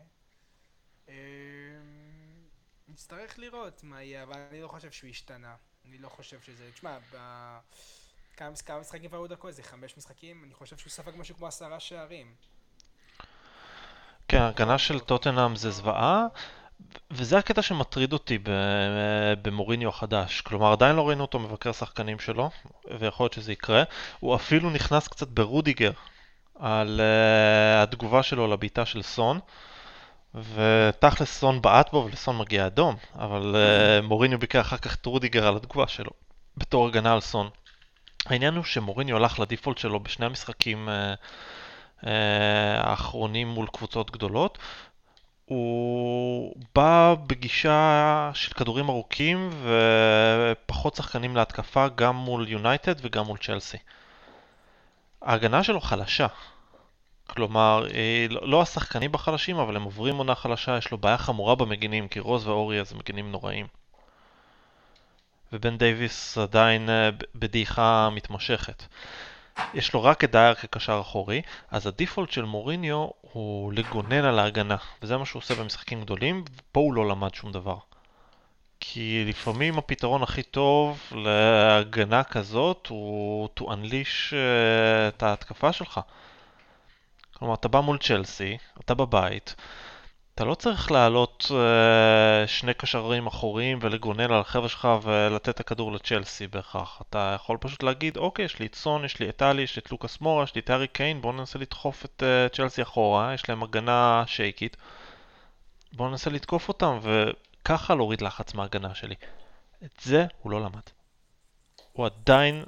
[2.88, 5.56] נצטרך לראות מה יהיה, אבל אני לא חושב שהוא השתנה.
[5.88, 6.70] אני לא חושב שזה...
[6.74, 7.18] תשמע, ב...
[8.38, 9.54] כמה, כמה משחקים כבר היו דקות?
[9.54, 10.44] זה חמש משחקים?
[10.46, 12.34] אני חושב שהוא ספג משהו כמו עשרה שערים.
[14.28, 16.26] כן, ההגנה של טוטנאם זה זוועה,
[17.12, 18.40] וזה הקטע שמטריד אותי
[19.42, 20.42] במוריניו החדש.
[20.42, 22.50] כלומר, עדיין לא ראינו אותו מבקר שחקנים שלו,
[23.00, 23.84] ויכול להיות שזה יקרה.
[24.20, 25.92] הוא אפילו נכנס קצת ברודיגר
[26.60, 29.40] על uh, התגובה שלו לבעיטה של סון,
[30.36, 35.48] ותכלס סון בעט בו ולסון מגיע אדום, אבל uh, מוריניו ביקר אחר כך את רודיגר
[35.48, 36.12] על התגובה שלו,
[36.58, 37.50] בתור הגנה על סון.
[38.26, 40.92] העניין הוא שמוריניו הלך לדיפולט שלו בשני המשחקים uh,
[42.08, 44.58] אה, האחרונים מול קבוצות גדולות.
[45.46, 53.78] הוא בא בגישה של כדורים ארוכים ופחות שחקנים להתקפה גם מול יונייטד וגם מול צ'לסי.
[55.22, 56.28] ההגנה שלו חלשה.
[57.28, 61.56] כלומר, אה, לא, לא השחקנים בחלשים, אבל הם עוברים עונה חלשה, יש לו בעיה חמורה
[61.56, 63.68] במגינים, כי רוז ואורי זה מגינים נוראים.
[65.54, 68.84] ובן דייוויס עדיין אה, בדעיכה מתמשכת.
[69.74, 74.78] יש לו רק את דייר כקשר אחורי, אז הדיפולט של מוריניו הוא לגונן על ההגנה,
[75.02, 77.78] וזה מה שהוא עושה במשחקים גדולים, ופה הוא לא למד שום דבר.
[78.80, 84.36] כי לפעמים הפתרון הכי טוב להגנה כזאת הוא to unleash uh,
[85.08, 86.00] את ההתקפה שלך.
[87.44, 89.56] כלומר, אתה בא מול צ'לסי, אתה בבית,
[90.36, 95.92] אתה לא צריך להעלות אה, שני קשרים אחוריים ולגונן על החבר'ה שלך ולתת את הכדור
[95.92, 97.02] לצ'לסי בהכרח.
[97.10, 99.80] אתה יכול פשוט להגיד, אוקיי, יש לי את סון, יש לי את טלי, יש לי
[99.80, 103.34] את לוקאס מורה, יש לי את הארי קיין, בואו ננסה לדחוף את אה, צ'לסי אחורה,
[103.34, 104.78] יש להם הגנה שייקית.
[105.94, 109.16] בואו ננסה לתקוף אותם וככה להוריד לחץ מההגנה שלי.
[109.84, 110.84] את זה הוא לא למד.
[111.94, 112.64] הוא עדיין,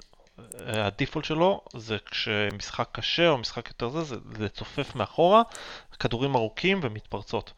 [0.60, 5.42] הדיפולט שלו זה כשמשחק קשה או משחק יותר זה, זה לצופף מאחורה,
[6.00, 7.54] כדורים ארוכים ומתפרצות.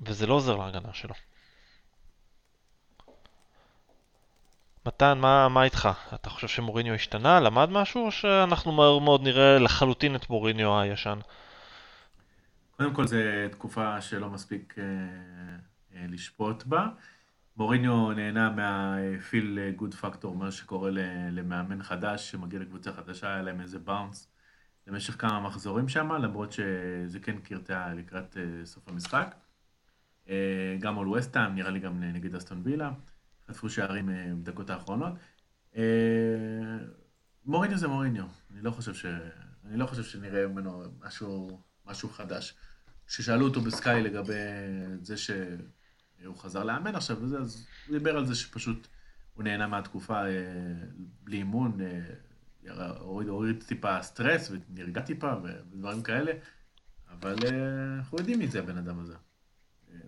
[0.00, 1.14] וזה לא עוזר להגנה שלו.
[4.86, 5.88] מתן, מה, מה איתך?
[6.14, 11.18] אתה חושב שמוריניו השתנה, למד משהו, או שאנחנו מהר מאוד נראה לחלוטין את מוריניו הישן?
[12.76, 13.16] קודם כל, זו
[13.50, 14.84] תקופה שלא מספיק אה,
[15.94, 16.86] אה, לשפוט בה.
[17.56, 20.90] מוריניו נהנה מהפיל גוד פקטור, מה שקורה
[21.30, 24.28] למאמן חדש שמגיע לקבוצה חדשה, היה להם איזה באונס
[24.86, 29.34] למשך כמה מחזורים שם, למרות שזה כן קרטע לקראת אה, סוף המשחק.
[30.28, 32.90] אה, גם מול וסטהאם, נראה לי גם נגד אסטון וילה,
[33.48, 35.12] חטפו שערים אה, בדקות האחרונות.
[37.44, 39.06] מוריניו זה מוריניו, אני לא חושב, ש...
[39.64, 42.54] אני לא חושב שנראה ממנו משהו, משהו חדש.
[43.06, 44.34] כששאלו אותו בסקאי לגבי
[45.02, 45.30] זה ש...
[46.24, 48.88] הוא חזר לאמן עכשיו וזה, אז הוא דיבר על זה שפשוט
[49.36, 50.30] הוא נהנה מהתקופה אה,
[51.24, 56.32] בלי אימון, אה, הוריד, הוריד טיפה סטרס ונרגע טיפה ודברים כאלה,
[57.10, 59.14] אבל אה, אנחנו יודעים מי זה הבן אדם הזה.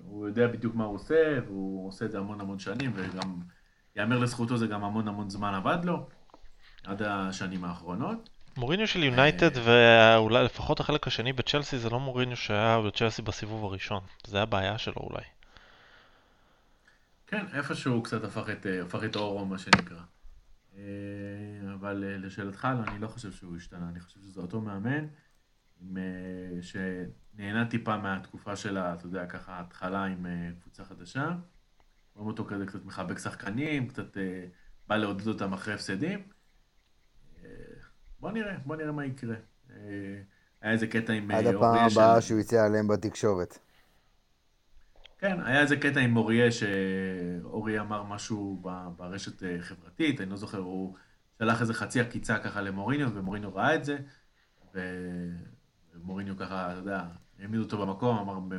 [0.03, 3.41] הוא יודע בדיוק מה הוא עושה, והוא עושה את זה המון המון שנים, וגם,
[3.97, 6.09] יאמר לזכותו, זה גם המון המון זמן עבד לו,
[6.85, 8.29] עד השנים האחרונות.
[8.57, 14.01] מוריניו של יונייטד ואולי לפחות החלק השני בצ'לסי זה לא מוריניו שהיה בצ'לסי בסיבוב הראשון,
[14.27, 15.23] זה הבעיה שלו אולי.
[17.29, 20.01] כן, איפשהו קצת הפך את, אה, הפך את אורו, מה שנקרא.
[20.77, 20.83] אה,
[21.75, 25.07] אבל אה, לשאלתך, לא, אני לא חושב שהוא השתנה, אני חושב שזה אותו מאמן,
[25.81, 25.97] עם,
[26.61, 30.27] שנהנה טיפה מהתקופה שלה, אתה יודע, ככה התחלה עם
[30.61, 31.33] קבוצה חדשה.
[32.15, 34.17] רואים אותו כזה קצת מחבק שחקנים, קצת
[34.87, 36.23] בא לעודד אותם אחרי הפסדים.
[38.21, 39.37] בוא נראה, בוא נראה מה יקרה.
[40.61, 41.31] היה איזה קטע עם...
[41.31, 43.59] עד הפעם הבאה שהוא יצא עליהם בתקשורת.
[45.19, 48.63] כן, היה איזה קטע עם מוריה, שאורי אמר משהו
[48.97, 50.97] ברשת אה, חברתית, אני לא זוכר, הוא
[51.39, 53.99] שלח איזה חצי עקיצה ככה למוריניו, ומוריניו ראה את זה,
[55.95, 57.05] ומוריניו ככה, אתה יודע,
[57.39, 58.59] העמיד אותו במקום, אמר,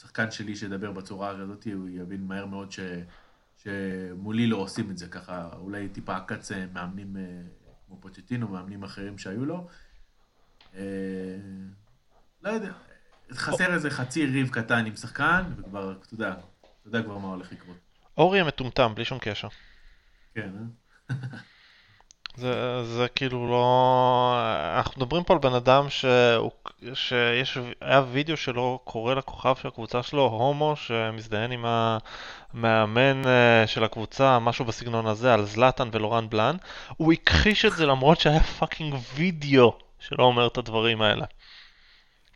[0.00, 2.80] שחקן שלי שידבר בצורה הזאת, הוא יבין מהר מאוד ש...
[3.56, 7.22] שמולי לא עושים את זה ככה, אולי טיפה עקץ אה, מאמנים אה,
[7.86, 9.66] כמו פוצ'טינו, מאמנים אחרים שהיו לו.
[12.42, 12.72] לא יודע,
[13.32, 17.52] חסר איזה חצי ריב קטן עם שחקן, וכבר, אתה יודע, אתה יודע כבר מה הולך
[17.52, 17.76] לקרות.
[18.18, 19.48] אורי המטומטם, בלי שום קשר.
[20.34, 20.50] כן,
[21.10, 21.16] אה?
[22.36, 24.34] זה, זה כאילו לא...
[24.76, 26.50] אנחנו מדברים פה על בן אדם שהוא,
[26.94, 33.84] שיש, היה וידאו שלו קורא לכוכב של הקבוצה שלו, הומו, שמזדיין עם המאמן אה, של
[33.84, 36.56] הקבוצה, משהו בסגנון הזה, על זלאטן ולורן בלאן.
[36.96, 41.24] הוא הכחיש את זה למרות שהיה fucking וידאו שלו אומר את הדברים האלה.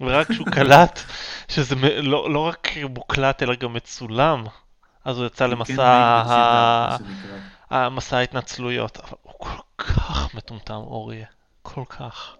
[0.00, 1.00] ורק כשהוא קלט
[1.48, 4.44] שזה לא, לא רק מוקלט אלא גם מצולם,
[5.04, 6.96] אז הוא יצא למסע ה...
[7.70, 8.96] המסע ההתנצלויות.
[8.96, 11.26] אבל הוא כל כך מטומטם, אוריה.
[11.62, 12.36] כל כך.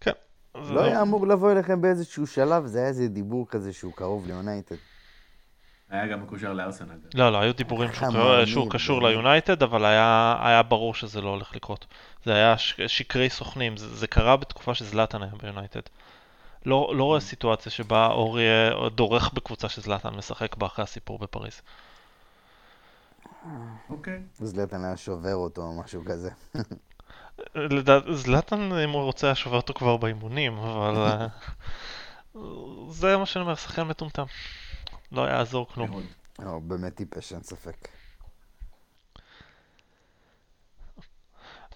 [0.00, 0.12] כן.
[0.54, 4.76] לא היה אמור לבוא אליכם באיזשהו שלב, זה היה איזה דיבור כזה שהוא קרוב ליונייטד.
[5.90, 6.94] היה גם מקושר לארסנל.
[7.14, 7.90] לא, לא, היו דיבורים
[8.46, 11.86] שהוא קשור ליונייטד, אבל היה ברור שזה לא הולך לקרות.
[12.24, 15.80] זה היה שקרי סוכנים, זה קרה בתקופה שזלאטן היה ביונייטד.
[16.66, 18.44] לא, לא רואה סיטואציה שבה אורי
[18.94, 21.60] דורך בקבוצה שזלאטן משחק בה אחרי הסיפור בפריז.
[23.90, 24.22] אוקיי.
[24.38, 26.30] זלאטן היה שובר אותו או משהו כזה.
[28.12, 30.96] זלאטן, אם הוא רוצה, היה שובר אותו כבר באימונים, אבל...
[30.96, 31.26] אה,
[32.90, 34.24] זה מה שאני אומר, שחקן מטומטם.
[35.14, 36.02] לא יעזור כלום.
[36.38, 37.88] לא, באמת טיפש, אין ספק.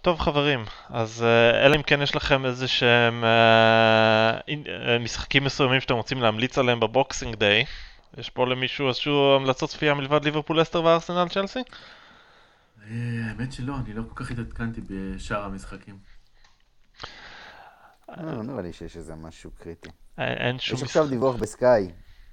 [0.02, 5.80] טוב חברים, אז אה, אלא אם כן יש לכם איזה שהם אה, אה, משחקים מסוימים
[5.80, 7.64] שאתם רוצים להמליץ עליהם בבוקסינג דיי,
[8.16, 11.58] יש פה למישהו איזשהו המלצות צפייה מלבד ליברפול לסטר וארסנל צ'לסי?
[12.90, 15.98] האמת שלא, אני לא כל כך התעדכנתי בשאר המשחקים.
[18.08, 19.90] לא נראה לי שיש איזה משהו קריטי.
[20.18, 20.76] אין שום...
[20.76, 21.90] יש עכשיו דיווח בסקאי,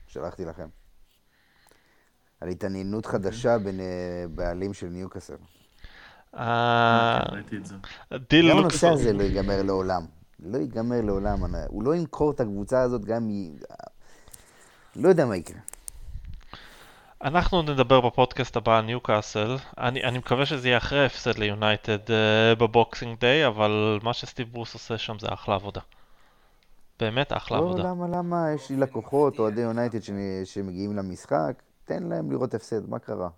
[0.08, 0.68] שלחתי לכם.
[2.45, 3.79] על התעניינות חדשה בין
[4.29, 5.33] בעלים של ניוקאסל.
[6.37, 7.19] אה,
[8.29, 10.05] דיל גם הנושא הזה לא ייגמר לעולם.
[10.39, 11.37] לא ייגמר לעולם.
[11.67, 13.55] הוא לא ימכור את הקבוצה הזאת גם מ...
[14.95, 15.59] לא יודע מה יקרה.
[17.23, 19.55] אנחנו נדבר בפודקאסט הבא על ניוקאסל.
[19.77, 24.47] אני, אני מקווה שזה יהיה אחרי הפסד ליונייטד אה, ב Boxing Day, אבל מה שסטיב
[24.51, 25.81] ברוס עושה שם זה אחלה עבודה.
[26.99, 27.83] באמת אחלה לא, עבודה.
[27.83, 28.51] למה, למה?
[28.55, 31.53] יש לי לקוחות, אוהדי יונייטד שאני- שמגיעים למשחק,
[31.86, 33.29] תן להם לראות הפסד, מה קרה?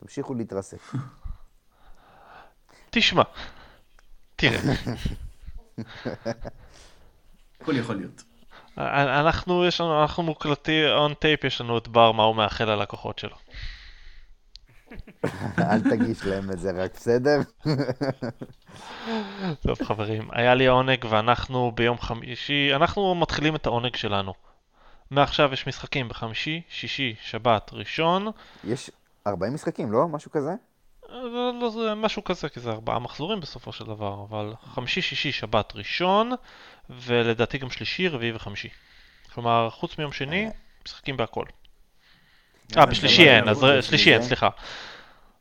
[0.00, 0.78] תמשיכו להתרסק.
[2.90, 3.22] תשמע,
[4.36, 4.58] תראה,
[7.60, 8.22] הכל יכול להיות.
[8.78, 13.18] אנחנו, יש לנו, אנחנו מוקלטים, און טייפ, יש לנו את בר, מה הוא מאחל ללקוחות
[13.18, 13.36] שלו.
[15.70, 17.40] אל תגיש להם את זה רק, בסדר?
[19.60, 24.47] טוב חברים, היה לי העונג ואנחנו ביום חמישי, אנחנו מתחילים את העונג שלנו.
[25.10, 28.26] מעכשיו יש משחקים בחמישי, שישי, שבת, ראשון,
[28.64, 28.90] יש
[29.26, 30.08] 40 משחקים, לא?
[30.08, 30.50] משהו כזה?
[31.08, 35.32] לא, לא, זה משהו כזה, כי זה ארבעה מחזורים בסופו של דבר, אבל חמישי, שישי,
[35.32, 36.32] שבת, ראשון,
[36.90, 38.68] ולדעתי גם שלישי, רביעי וחמישי.
[39.34, 40.50] כלומר, חוץ מיום שני,
[40.86, 41.44] משחקים בהכל.
[42.76, 44.22] אה, בשלישי אין, אז דבר שלישי אין.
[44.22, 44.48] סליחה.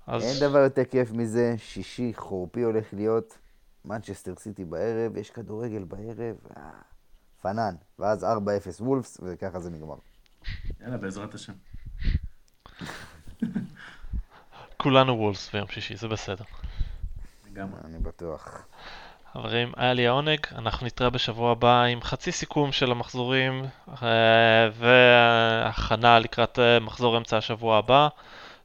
[0.07, 3.37] אין דבר יותר כיף מזה, שישי חורפי הולך להיות,
[3.85, 6.61] מנצ'סטר סיטי בערב, יש כדורגל בערב, אה,
[7.41, 7.75] פנן.
[7.99, 8.27] ואז 4-0
[8.79, 9.95] וולפס, וככה זה נגמר.
[10.81, 11.53] יאללה, בעזרת השם.
[14.77, 16.43] כולנו וולס ביום שישי, זה בסדר.
[17.51, 17.79] לגמרי.
[17.83, 18.67] אני בטוח.
[19.33, 23.65] חברים, היה לי העונג, אנחנו נתראה בשבוע הבא עם חצי סיכום של המחזורים
[24.03, 28.07] אה, והכנה לקראת אה, מחזור אמצע השבוע הבא.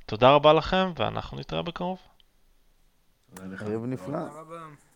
[0.07, 1.99] תודה רבה לכם, ואנחנו נתראה בקרוב.
[3.35, 3.63] תודה לך.
[3.63, 4.07] ערב נפלא.
[4.07, 4.92] תודה רבה.